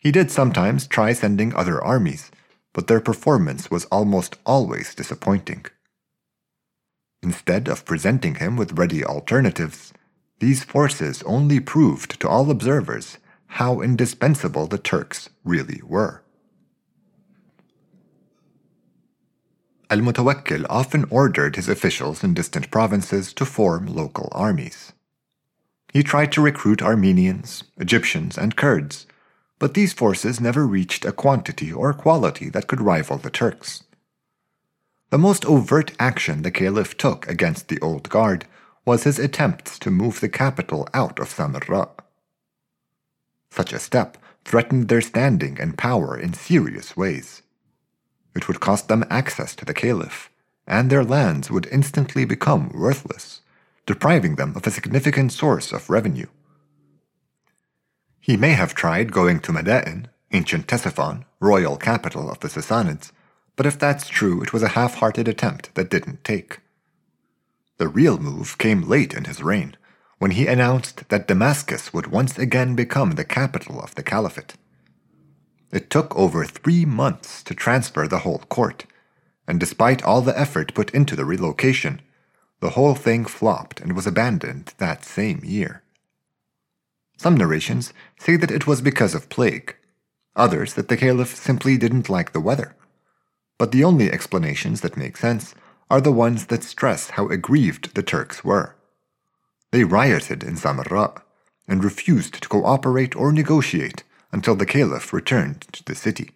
He 0.00 0.10
did 0.10 0.30
sometimes 0.30 0.86
try 0.86 1.12
sending 1.12 1.54
other 1.54 1.82
armies, 1.82 2.30
but 2.72 2.88
their 2.88 3.00
performance 3.00 3.70
was 3.70 3.84
almost 3.86 4.36
always 4.44 4.94
disappointing. 4.94 5.66
Instead 7.22 7.68
of 7.68 7.84
presenting 7.84 8.34
him 8.34 8.56
with 8.56 8.78
ready 8.78 9.04
alternatives, 9.04 9.92
these 10.40 10.64
forces 10.64 11.22
only 11.22 11.60
proved 11.60 12.20
to 12.20 12.28
all 12.28 12.50
observers 12.50 13.18
how 13.56 13.82
indispensable 13.82 14.66
the 14.66 14.78
Turks 14.78 15.28
really 15.44 15.82
were. 15.84 16.22
Al 19.90 19.98
Mutawakkil 19.98 20.64
often 20.70 21.04
ordered 21.10 21.56
his 21.56 21.68
officials 21.68 22.24
in 22.24 22.32
distant 22.32 22.70
provinces 22.70 23.34
to 23.34 23.44
form 23.44 23.86
local 23.86 24.30
armies. 24.32 24.94
He 25.92 26.02
tried 26.02 26.32
to 26.32 26.40
recruit 26.40 26.80
Armenians, 26.80 27.64
Egyptians, 27.76 28.38
and 28.38 28.56
Kurds, 28.56 29.06
but 29.58 29.74
these 29.74 29.92
forces 29.92 30.40
never 30.40 30.66
reached 30.66 31.04
a 31.04 31.12
quantity 31.12 31.70
or 31.70 31.92
quality 31.92 32.48
that 32.48 32.68
could 32.68 32.80
rival 32.80 33.18
the 33.18 33.28
Turks. 33.28 33.84
The 35.10 35.18
most 35.18 35.44
overt 35.44 35.92
action 35.98 36.40
the 36.40 36.50
Caliph 36.50 36.96
took 36.96 37.28
against 37.28 37.68
the 37.68 37.78
Old 37.80 38.08
Guard 38.08 38.46
was 38.86 39.04
his 39.04 39.18
attempts 39.18 39.78
to 39.80 39.90
move 39.90 40.20
the 40.20 40.30
capital 40.30 40.88
out 40.94 41.18
of 41.18 41.28
Samarra. 41.28 41.90
Such 43.52 43.74
a 43.74 43.78
step 43.78 44.16
threatened 44.46 44.88
their 44.88 45.02
standing 45.02 45.60
and 45.60 45.76
power 45.76 46.18
in 46.18 46.32
serious 46.32 46.96
ways. 46.96 47.42
It 48.34 48.48
would 48.48 48.60
cost 48.60 48.88
them 48.88 49.04
access 49.10 49.54
to 49.56 49.66
the 49.66 49.74
Caliph, 49.74 50.30
and 50.66 50.88
their 50.88 51.04
lands 51.04 51.50
would 51.50 51.68
instantly 51.70 52.24
become 52.24 52.70
worthless, 52.70 53.42
depriving 53.84 54.36
them 54.36 54.56
of 54.56 54.66
a 54.66 54.70
significant 54.70 55.32
source 55.32 55.70
of 55.70 55.90
revenue. 55.90 56.28
He 58.20 58.38
may 58.38 58.52
have 58.52 58.74
tried 58.74 59.12
going 59.12 59.38
to 59.40 59.52
Madain, 59.52 60.06
ancient 60.32 60.66
Ctesiphon, 60.66 61.26
royal 61.38 61.76
capital 61.76 62.30
of 62.30 62.40
the 62.40 62.48
Sassanids, 62.48 63.12
but 63.54 63.66
if 63.66 63.78
that's 63.78 64.08
true, 64.08 64.40
it 64.42 64.54
was 64.54 64.62
a 64.62 64.68
half 64.78 64.94
hearted 64.94 65.28
attempt 65.28 65.74
that 65.74 65.90
didn't 65.90 66.24
take. 66.24 66.60
The 67.76 67.88
real 67.88 68.16
move 68.16 68.56
came 68.56 68.88
late 68.88 69.12
in 69.12 69.24
his 69.24 69.42
reign, 69.42 69.76
when 70.22 70.30
he 70.30 70.46
announced 70.46 71.08
that 71.08 71.26
Damascus 71.26 71.92
would 71.92 72.06
once 72.06 72.38
again 72.38 72.76
become 72.76 73.16
the 73.16 73.24
capital 73.24 73.80
of 73.80 73.92
the 73.96 74.04
Caliphate. 74.04 74.54
It 75.72 75.90
took 75.90 76.14
over 76.16 76.44
three 76.44 76.84
months 76.84 77.42
to 77.42 77.56
transfer 77.56 78.06
the 78.06 78.20
whole 78.20 78.38
court, 78.48 78.86
and 79.48 79.58
despite 79.58 80.04
all 80.04 80.20
the 80.22 80.38
effort 80.38 80.74
put 80.74 80.94
into 80.94 81.16
the 81.16 81.24
relocation, 81.24 82.00
the 82.60 82.70
whole 82.70 82.94
thing 82.94 83.24
flopped 83.24 83.80
and 83.80 83.96
was 83.96 84.06
abandoned 84.06 84.74
that 84.78 85.04
same 85.04 85.40
year. 85.42 85.82
Some 87.16 87.36
narrations 87.36 87.92
say 88.16 88.36
that 88.36 88.52
it 88.52 88.64
was 88.64 88.80
because 88.80 89.16
of 89.16 89.28
plague, 89.28 89.74
others 90.36 90.74
that 90.74 90.86
the 90.86 90.96
caliph 90.96 91.34
simply 91.34 91.76
didn't 91.76 92.08
like 92.08 92.30
the 92.30 92.46
weather. 92.48 92.76
But 93.58 93.72
the 93.72 93.82
only 93.82 94.08
explanations 94.08 94.82
that 94.82 94.96
make 94.96 95.16
sense 95.16 95.56
are 95.90 96.00
the 96.00 96.12
ones 96.12 96.46
that 96.46 96.62
stress 96.62 97.10
how 97.10 97.26
aggrieved 97.26 97.96
the 97.96 98.04
Turks 98.04 98.44
were. 98.44 98.76
They 99.72 99.84
rioted 99.84 100.44
in 100.44 100.56
Samarra 100.56 101.22
and 101.66 101.82
refused 101.82 102.40
to 102.42 102.48
cooperate 102.48 103.16
or 103.16 103.32
negotiate 103.32 104.04
until 104.30 104.54
the 104.54 104.66
Caliph 104.66 105.12
returned 105.12 105.62
to 105.72 105.82
the 105.84 105.94
city. 105.94 106.30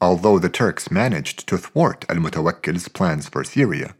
Although 0.00 0.38
the 0.38 0.48
Turks 0.48 0.90
managed 0.90 1.46
to 1.48 1.58
thwart 1.58 2.04
al 2.08 2.16
Mutawakkil's 2.16 2.88
plans 2.88 3.28
for 3.28 3.44
Syria, 3.44 3.94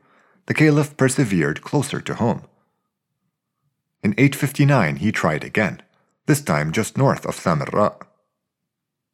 the 0.46 0.54
Caliph 0.54 0.96
persevered 0.96 1.62
closer 1.62 2.00
to 2.00 2.14
home. 2.14 2.42
In 4.02 4.14
859, 4.18 4.96
he 4.96 5.12
tried 5.12 5.44
again, 5.44 5.82
this 6.26 6.40
time 6.40 6.72
just 6.72 6.96
north 6.96 7.24
of 7.26 7.36
Samarra. 7.36 8.00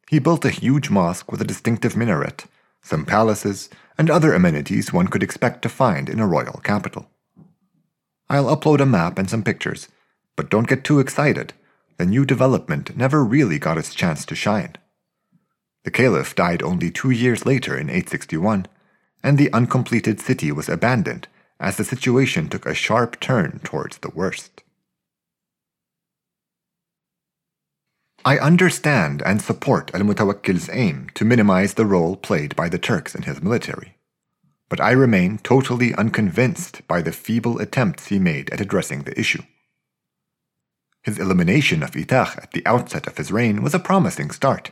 He 0.09 0.19
built 0.19 0.45
a 0.45 0.49
huge 0.49 0.89
mosque 0.89 1.31
with 1.31 1.41
a 1.41 1.45
distinctive 1.45 1.95
minaret, 1.95 2.45
some 2.81 3.05
palaces, 3.05 3.69
and 3.99 4.09
other 4.09 4.33
amenities 4.33 4.91
one 4.91 5.09
could 5.09 5.21
expect 5.21 5.61
to 5.61 5.69
find 5.69 6.09
in 6.09 6.19
a 6.19 6.25
royal 6.25 6.61
capital. 6.63 7.11
I'll 8.29 8.55
upload 8.55 8.79
a 8.79 8.85
map 8.85 9.19
and 9.19 9.29
some 9.29 9.43
pictures, 9.43 9.89
but 10.35 10.49
don't 10.49 10.67
get 10.67 10.83
too 10.83 10.99
excited 10.99 11.53
the 11.99 12.05
new 12.05 12.23
development 12.23 12.95
never 12.95 13.25
really 13.25 13.59
got 13.59 13.77
its 13.77 13.93
chance 13.93 14.25
to 14.25 14.33
shine. 14.33 14.73
The 15.83 15.91
caliph 15.91 16.33
died 16.33 16.63
only 16.63 16.91
two 16.91 17.09
years 17.11 17.45
later 17.45 17.75
in 17.75 17.89
861, 17.89 18.67
and 19.21 19.37
the 19.37 19.51
uncompleted 19.51 20.21
city 20.21 20.49
was 20.49 20.69
abandoned 20.69 21.27
as 21.59 21.75
the 21.75 21.83
situation 21.83 22.47
took 22.47 22.65
a 22.65 22.73
sharp 22.73 23.19
turn 23.19 23.59
towards 23.65 23.97
the 23.97 24.11
worst. 24.15 24.58
I 28.25 28.37
understand 28.37 29.21
and 29.25 29.41
support 29.41 29.91
Al 29.95 30.01
Mutawakkil's 30.01 30.69
aim 30.69 31.07
to 31.13 31.23
minimize 31.23 31.75
the 31.75 31.85
role 31.85 32.17
played 32.17 32.55
by 32.55 32.67
the 32.67 32.77
Turks 32.77 33.15
in 33.15 33.21
his 33.21 33.41
military, 33.41 33.95
but 34.67 34.81
I 34.81 34.91
remain 34.91 35.37
totally 35.37 35.93
unconvinced 35.95 36.85
by 36.87 37.01
the 37.01 37.13
feeble 37.13 37.59
attempts 37.59 38.07
he 38.07 38.19
made 38.19 38.49
at 38.49 38.59
addressing 38.59 39.03
the 39.03 39.17
issue. 39.17 39.43
His 41.01 41.17
elimination 41.17 41.81
of 41.81 41.91
Itach 41.91 42.37
at 42.37 42.51
the 42.51 42.65
outset 42.65 43.07
of 43.07 43.17
his 43.17 43.31
reign 43.31 43.63
was 43.63 43.73
a 43.73 43.79
promising 43.79 44.31
start, 44.31 44.71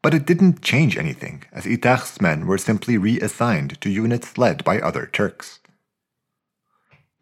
but 0.00 0.14
it 0.14 0.24
didn't 0.24 0.62
change 0.62 0.96
anything, 0.96 1.42
as 1.50 1.66
Itach's 1.66 2.20
men 2.20 2.46
were 2.46 2.58
simply 2.58 2.96
reassigned 2.96 3.80
to 3.80 3.90
units 3.90 4.38
led 4.38 4.62
by 4.62 4.78
other 4.78 5.06
Turks. 5.06 5.58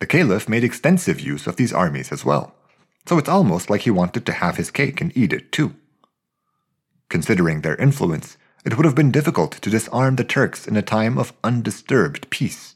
The 0.00 0.06
Caliph 0.06 0.50
made 0.50 0.64
extensive 0.64 1.18
use 1.18 1.46
of 1.46 1.56
these 1.56 1.72
armies 1.72 2.12
as 2.12 2.26
well, 2.26 2.55
so 3.08 3.18
it's 3.18 3.28
almost 3.28 3.70
like 3.70 3.82
he 3.82 3.90
wanted 3.90 4.26
to 4.26 4.32
have 4.32 4.56
his 4.56 4.70
cake 4.70 5.00
and 5.00 5.16
eat 5.16 5.32
it 5.32 5.52
too. 5.52 5.74
Considering 7.08 7.60
their 7.60 7.76
influence, 7.76 8.36
it 8.64 8.76
would 8.76 8.84
have 8.84 8.96
been 8.96 9.12
difficult 9.12 9.52
to 9.52 9.70
disarm 9.70 10.16
the 10.16 10.24
Turks 10.24 10.66
in 10.66 10.76
a 10.76 10.82
time 10.82 11.18
of 11.18 11.32
undisturbed 11.44 12.28
peace. 12.30 12.74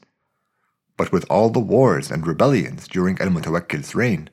But 0.95 1.11
with 1.11 1.25
all 1.29 1.49
the 1.49 1.59
wars 1.59 2.09
and 2.09 2.25
rebellions 2.25 2.87
during 2.87 3.19
Al 3.19 3.27
Mutawakkil's 3.29 3.93
reign, 3.93 4.29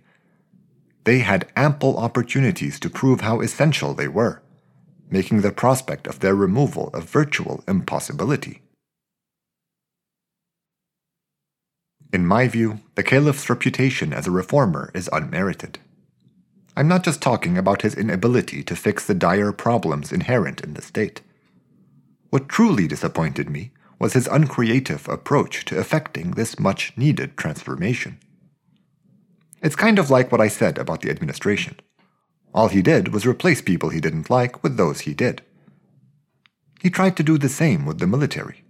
they 1.04 1.20
had 1.20 1.50
ample 1.56 1.96
opportunities 1.96 2.78
to 2.80 2.90
prove 2.90 3.22
how 3.22 3.40
essential 3.40 3.94
they 3.94 4.08
were, 4.08 4.42
making 5.10 5.40
the 5.40 5.50
prospect 5.50 6.06
of 6.06 6.20
their 6.20 6.34
removal 6.34 6.90
a 6.92 7.00
virtual 7.00 7.64
impossibility. 7.66 8.62
In 12.12 12.26
my 12.26 12.46
view, 12.46 12.80
the 12.94 13.02
Caliph's 13.02 13.50
reputation 13.50 14.12
as 14.12 14.26
a 14.26 14.30
reformer 14.30 14.90
is 14.94 15.10
unmerited. 15.12 15.78
I'm 16.78 16.86
not 16.86 17.02
just 17.02 17.20
talking 17.20 17.58
about 17.58 17.82
his 17.82 17.96
inability 17.96 18.62
to 18.62 18.76
fix 18.76 19.04
the 19.04 19.12
dire 19.12 19.50
problems 19.50 20.12
inherent 20.12 20.60
in 20.60 20.74
the 20.74 20.80
state. 20.80 21.22
What 22.30 22.48
truly 22.48 22.86
disappointed 22.86 23.50
me 23.50 23.72
was 23.98 24.12
his 24.12 24.28
uncreative 24.28 25.08
approach 25.08 25.64
to 25.64 25.80
effecting 25.80 26.30
this 26.30 26.56
much 26.56 26.96
needed 26.96 27.36
transformation. 27.36 28.20
It's 29.60 29.74
kind 29.74 29.98
of 29.98 30.08
like 30.08 30.30
what 30.30 30.40
I 30.40 30.46
said 30.46 30.78
about 30.78 31.00
the 31.00 31.10
administration. 31.10 31.80
All 32.54 32.68
he 32.68 32.80
did 32.80 33.12
was 33.12 33.26
replace 33.26 33.60
people 33.60 33.88
he 33.88 34.00
didn't 34.00 34.30
like 34.30 34.62
with 34.62 34.76
those 34.76 35.00
he 35.00 35.14
did. 35.14 35.42
He 36.80 36.90
tried 36.90 37.16
to 37.16 37.24
do 37.24 37.38
the 37.38 37.48
same 37.48 37.86
with 37.86 37.98
the 37.98 38.06
military. 38.06 38.62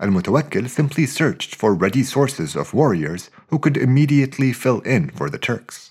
Al 0.00 0.08
Mutawakkil 0.08 0.70
simply 0.70 1.04
searched 1.04 1.54
for 1.54 1.74
ready 1.74 2.04
sources 2.04 2.56
of 2.56 2.72
warriors 2.72 3.28
who 3.48 3.58
could 3.58 3.76
immediately 3.76 4.54
fill 4.54 4.80
in 4.80 5.10
for 5.10 5.28
the 5.28 5.36
Turks. 5.36 5.90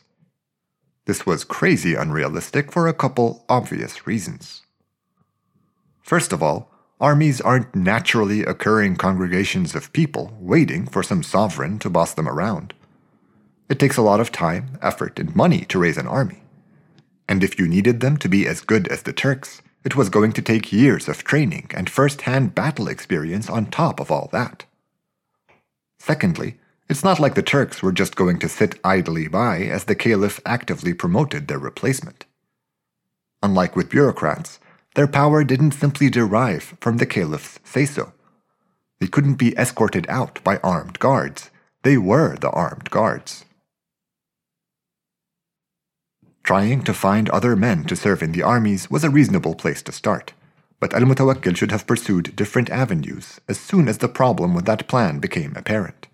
This 1.06 1.26
was 1.26 1.44
crazy 1.44 1.96
unrealistic 1.96 2.72
for 2.72 2.88
a 2.88 2.94
couple 2.94 3.46
obvious 3.50 4.08
reasons. 4.08 4.62
First 6.02 6.32
of 6.32 6.42
all, 6.42 6.70
Armies 7.04 7.42
aren't 7.42 7.76
naturally 7.76 8.44
occurring 8.44 8.96
congregations 8.96 9.76
of 9.76 9.92
people 9.92 10.38
waiting 10.40 10.86
for 10.86 11.04
some 11.04 11.22
sovereign 11.22 11.78
to 11.80 11.90
boss 11.90 12.14
them 12.14 12.30
around. 12.30 12.74
It 13.68 13.78
takes 13.78 13.98
a 13.98 14.02
lot 14.02 14.22
of 14.22 14.32
time, 14.32 14.78
effort, 14.82 15.20
and 15.20 15.36
money 15.36 15.66
to 15.66 15.80
raise 15.80 15.98
an 15.98 16.08
army. 16.08 16.44
And 17.28 17.44
if 17.44 17.60
you 17.60 17.68
needed 17.68 18.00
them 18.00 18.16
to 18.18 18.30
be 18.30 18.48
as 18.48 18.62
good 18.62 18.88
as 18.88 19.04
the 19.04 19.12
Turks, 19.12 19.62
it 19.84 19.98
was 19.98 20.08
going 20.08 20.32
to 20.32 20.42
take 20.42 20.72
years 20.72 21.10
of 21.10 21.26
training 21.26 21.72
and 21.74 21.90
first 21.90 22.22
hand 22.22 22.56
battle 22.56 22.88
experience 22.88 23.50
on 23.50 23.66
top 23.66 24.00
of 24.00 24.10
all 24.10 24.30
that. 24.32 24.64
Secondly, 26.00 26.58
it's 26.94 27.04
not 27.04 27.20
like 27.20 27.34
the 27.34 27.42
Turks 27.42 27.82
were 27.82 27.92
just 27.92 28.16
going 28.16 28.38
to 28.38 28.48
sit 28.48 28.80
idly 28.84 29.28
by 29.28 29.62
as 29.62 29.86
the 29.86 29.96
Caliph 29.96 30.40
actively 30.46 30.94
promoted 30.94 31.48
their 31.48 31.58
replacement. 31.58 32.26
Unlike 33.42 33.76
with 33.76 33.90
bureaucrats, 33.90 34.60
their 34.94 35.08
power 35.08 35.44
didn't 35.44 35.72
simply 35.72 36.12
derive 36.12 36.78
from 36.80 36.98
the 36.98 37.08
caliph's 37.08 37.60
say 37.64 37.88
so. 37.88 38.14
They 39.00 39.08
couldn't 39.08 39.42
be 39.42 39.58
escorted 39.58 40.06
out 40.08 40.40
by 40.44 40.58
armed 40.58 41.00
guards. 41.00 41.50
They 41.82 41.98
were 41.98 42.38
the 42.38 42.52
armed 42.52 42.92
guards. 42.92 43.44
Trying 46.44 46.84
to 46.84 46.94
find 46.94 47.28
other 47.28 47.56
men 47.56 47.86
to 47.86 47.96
serve 47.96 48.22
in 48.22 48.34
the 48.34 48.44
armies 48.44 48.92
was 48.92 49.04
a 49.04 49.10
reasonable 49.10 49.56
place 49.56 49.82
to 49.82 49.92
start, 49.92 50.34
but 50.80 50.94
Al 50.94 51.02
Mutawakkil 51.02 51.58
should 51.58 51.72
have 51.72 51.88
pursued 51.88 52.36
different 52.36 52.70
avenues 52.70 53.42
as 53.50 53.60
soon 53.60 53.88
as 53.88 53.98
the 53.98 54.08
problem 54.08 54.54
with 54.54 54.66
that 54.66 54.88
plan 54.88 55.18
became 55.18 55.54
apparent. 55.56 56.08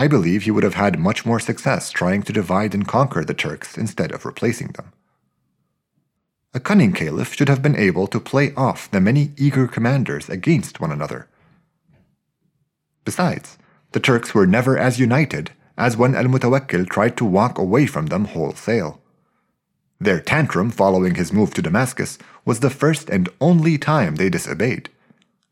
I 0.00 0.06
believe 0.06 0.44
he 0.44 0.52
would 0.52 0.62
have 0.62 0.74
had 0.74 0.98
much 0.98 1.26
more 1.26 1.40
success 1.40 1.90
trying 1.90 2.22
to 2.22 2.32
divide 2.32 2.72
and 2.72 2.86
conquer 2.86 3.24
the 3.24 3.34
Turks 3.34 3.76
instead 3.76 4.12
of 4.12 4.24
replacing 4.24 4.68
them. 4.68 4.92
A 6.54 6.60
cunning 6.60 6.92
caliph 6.92 7.34
should 7.34 7.48
have 7.48 7.62
been 7.62 7.76
able 7.76 8.06
to 8.06 8.20
play 8.20 8.54
off 8.54 8.90
the 8.90 9.00
many 9.00 9.32
eager 9.36 9.66
commanders 9.66 10.30
against 10.30 10.80
one 10.80 10.92
another. 10.92 11.28
Besides, 13.04 13.58
the 13.92 14.00
Turks 14.00 14.34
were 14.34 14.46
never 14.46 14.78
as 14.78 15.00
united 15.00 15.50
as 15.76 15.96
when 15.96 16.14
Al 16.14 16.24
Mutawakkil 16.24 16.88
tried 16.88 17.16
to 17.16 17.24
walk 17.24 17.58
away 17.58 17.86
from 17.86 18.06
them 18.06 18.26
wholesale. 18.26 19.00
Their 20.00 20.20
tantrum 20.20 20.70
following 20.70 21.16
his 21.16 21.32
move 21.32 21.54
to 21.54 21.62
Damascus 21.62 22.18
was 22.44 22.60
the 22.60 22.70
first 22.70 23.10
and 23.10 23.28
only 23.40 23.78
time 23.78 24.16
they 24.16 24.30
disobeyed. 24.30 24.90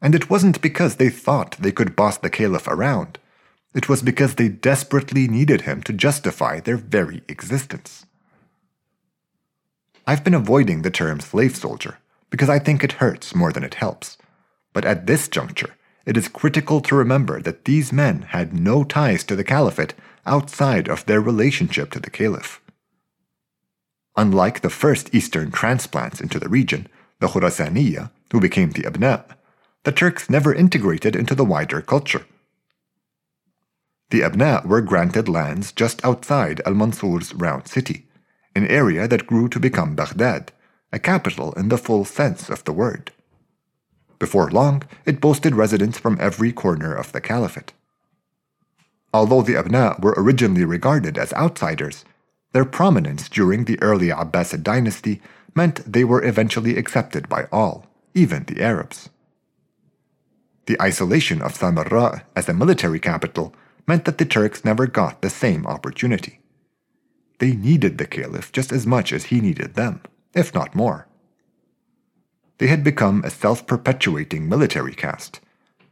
And 0.01 0.15
it 0.15 0.31
wasn't 0.31 0.63
because 0.63 0.97
they 0.97 1.11
thought 1.11 1.57
they 1.59 1.73
could 1.73 1.97
boss 1.97 2.19
the 2.19 2.31
caliph 2.31 2.69
around. 2.69 3.19
It 3.77 3.91
was 3.91 4.01
because 4.01 4.37
they 4.37 4.49
desperately 4.49 5.29
needed 5.29 5.61
him 5.61 5.83
to 5.83 5.93
justify 5.93 6.61
their 6.61 6.79
very 6.79 7.23
existence. 7.29 8.07
I've 10.07 10.25
been 10.25 10.33
avoiding 10.33 10.81
the 10.81 10.91
term 10.91 11.21
slave 11.21 11.55
soldier 11.55 11.99
because 12.31 12.49
I 12.49 12.59
think 12.59 12.83
it 12.83 13.03
hurts 13.05 13.35
more 13.35 13.53
than 13.53 13.63
it 13.63 13.75
helps. 13.75 14.17
But 14.73 14.87
at 14.87 15.07
this 15.07 15.29
juncture, 15.29 15.77
it 16.07 16.17
is 16.17 16.27
critical 16.27 16.81
to 16.81 16.95
remember 16.95 17.43
that 17.43 17.67
these 17.67 17.93
men 17.93 18.23
had 18.23 18.55
no 18.55 18.83
ties 18.83 19.25
to 19.25 19.37
the 19.37 19.45
caliphate 19.45 19.93
outside 20.25 20.89
of 20.89 21.05
their 21.05 21.21
relationship 21.21 21.91
to 21.91 22.01
the 22.01 22.11
caliph. 22.11 22.63
Unlike 24.17 24.63
the 24.63 24.71
first 24.71 25.15
Eastern 25.15 25.51
transplants 25.51 26.19
into 26.19 26.39
the 26.39 26.49
region, 26.49 26.89
the 27.21 27.27
Khurasaniya, 27.27 28.11
who 28.33 28.41
became 28.41 28.71
the 28.71 28.85
Abna, 28.85 29.25
the 29.85 29.93
Turks 29.93 30.31
never 30.31 30.55
integrated 30.55 31.15
into 31.15 31.35
the 31.35 31.45
wider 31.45 31.83
culture. 31.83 32.25
The 34.11 34.21
Abna 34.21 34.65
were 34.65 34.83
granted 34.83 35.29
lands 35.29 35.73
just 35.73 36.05
outside 36.05 36.61
Al 36.65 36.75
Mansur's 36.75 37.35
round 37.35 37.67
city, 37.67 38.07
an 38.55 38.67
area 38.67 39.09
that 39.09 39.27
grew 39.27 39.49
to 39.49 39.59
become 39.59 39.97
Baghdad, 39.97 40.53
a 40.93 40.99
capital 40.99 41.53
in 41.55 41.69
the 41.69 41.79
full 41.79 42.05
sense 42.05 42.49
of 42.49 42.63
the 42.65 42.73
word. 42.73 43.13
Before 44.19 44.51
long, 44.51 44.85
it 45.05 45.21
boasted 45.21 45.55
residents 45.55 45.99
from 45.99 46.19
every 46.21 46.53
corner 46.53 46.95
of 46.95 47.13
the 47.13 47.21
caliphate. 47.21 47.73
Although 49.13 49.43
the 49.43 49.55
Abna 49.55 50.01
were 50.01 50.15
originally 50.17 50.65
regarded 50.65 51.19
as 51.19 51.33
outsiders, 51.33 52.05
their 52.53 52.65
prominence 52.65 53.29
during 53.29 53.65
the 53.65 53.81
early 53.83 54.09
Abbasid 54.09 54.63
dynasty 54.63 55.21
meant 55.55 55.91
they 55.91 56.05
were 56.05 56.25
eventually 56.25 56.77
accepted 56.77 57.29
by 57.29 57.49
all, 57.51 57.87
even 58.15 58.45
the 58.45 58.63
Arabs. 58.63 59.11
The 60.67 60.81
isolation 60.81 61.43
of 61.43 61.59
Samarra 61.59 62.23
as 62.35 62.49
a 62.49 62.55
military 62.55 63.01
capital 63.01 63.55
meant 63.87 64.05
that 64.05 64.19
the 64.19 64.25
Turks 64.25 64.65
never 64.65 64.87
got 64.87 65.23
the 65.23 65.31
same 65.31 65.67
opportunity. 65.67 66.41
They 67.39 67.53
needed 67.53 67.99
the 67.99 68.07
caliph 68.07 68.51
just 68.53 68.73
as 68.73 68.87
much 68.87 69.13
as 69.13 69.27
he 69.27 69.41
needed 69.41 69.75
them, 69.75 70.01
if 70.35 70.55
not 70.55 70.75
more. 70.75 71.07
They 72.59 72.69
had 72.69 72.83
become 72.83 73.23
a 73.23 73.31
self 73.31 73.67
perpetuating 73.67 74.49
military 74.49 74.95
caste, 74.95 75.41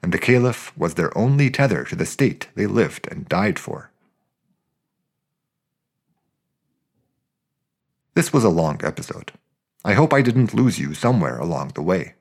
and 0.03 0.13
the 0.13 0.19
caliph 0.19 0.77
was 0.77 0.95
their 0.95 1.17
only 1.17 1.51
tether 1.51 1.85
to 1.85 1.97
the 1.97 2.07
state 2.07 2.49
they 2.55 2.67
lived 2.67 3.07
and 3.11 3.29
died 3.29 3.59
for. 3.59 3.91
This 8.15 8.33
was 8.33 8.45
a 8.45 8.49
long 8.49 8.81
episode. 8.83 9.33
I 9.85 9.93
hope 9.93 10.15
I 10.15 10.23
didn't 10.23 10.55
lose 10.55 10.79
you 10.79 10.95
somewhere 10.95 11.39
along 11.39 11.73
the 11.75 11.83
way. 11.83 12.15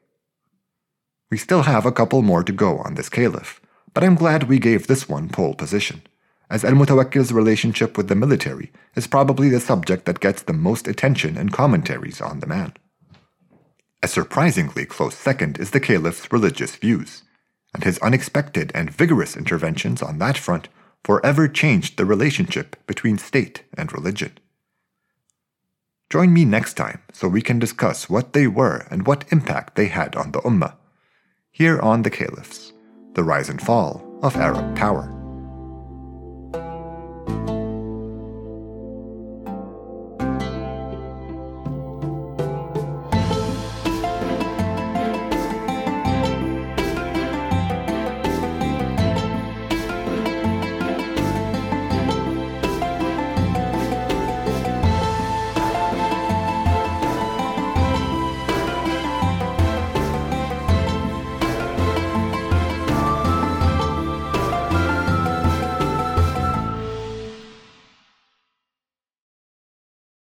We 1.29 1.37
still 1.37 1.63
have 1.63 1.85
a 1.85 1.91
couple 1.91 2.21
more 2.21 2.43
to 2.43 2.51
go 2.51 2.79
on 2.79 2.95
this 2.95 3.09
caliph, 3.09 3.61
but 3.93 4.03
I'm 4.03 4.15
glad 4.15 4.43
we 4.43 4.59
gave 4.59 4.87
this 4.87 5.07
one 5.07 5.29
pole 5.29 5.53
position 5.53 6.01
as 6.53 6.63
Al 6.63 6.73
Mutawakkil's 6.73 7.33
relationship 7.33 7.97
with 7.97 8.09
the 8.09 8.15
military 8.15 8.71
is 8.95 9.07
probably 9.07 9.49
the 9.49 9.59
subject 9.59 10.05
that 10.05 10.19
gets 10.19 10.43
the 10.43 10.53
most 10.53 10.87
attention 10.87 11.35
and 11.35 11.51
commentaries 11.51 12.21
on 12.21 12.41
the 12.41 12.47
man. 12.47 12.73
A 14.03 14.07
surprisingly 14.07 14.85
close 14.85 15.15
second 15.15 15.57
is 15.57 15.71
the 15.71 15.79
caliph's 15.79 16.31
religious 16.31 16.75
views, 16.75 17.23
and 17.73 17.83
his 17.83 17.97
unexpected 17.99 18.71
and 18.75 18.91
vigorous 18.91 19.35
interventions 19.35 20.03
on 20.03 20.19
that 20.19 20.37
front 20.37 20.67
forever 21.03 21.47
changed 21.47 21.97
the 21.97 22.05
relationship 22.05 22.75
between 22.85 23.17
state 23.17 23.63
and 23.75 23.91
religion. 23.91 24.37
Join 26.11 26.33
me 26.33 26.45
next 26.45 26.75
time 26.75 27.01
so 27.11 27.27
we 27.27 27.41
can 27.41 27.57
discuss 27.57 28.09
what 28.09 28.33
they 28.33 28.45
were 28.45 28.85
and 28.91 29.07
what 29.07 29.25
impact 29.31 29.75
they 29.75 29.87
had 29.87 30.15
on 30.15 30.33
the 30.33 30.41
Ummah, 30.41 30.75
here 31.51 31.79
on 31.79 32.03
the 32.03 32.11
Caliphs, 32.11 32.72
the 33.13 33.23
Rise 33.23 33.49
and 33.49 33.61
Fall 33.61 34.01
of 34.23 34.35
Arab 34.37 34.75
Power. 34.75 35.03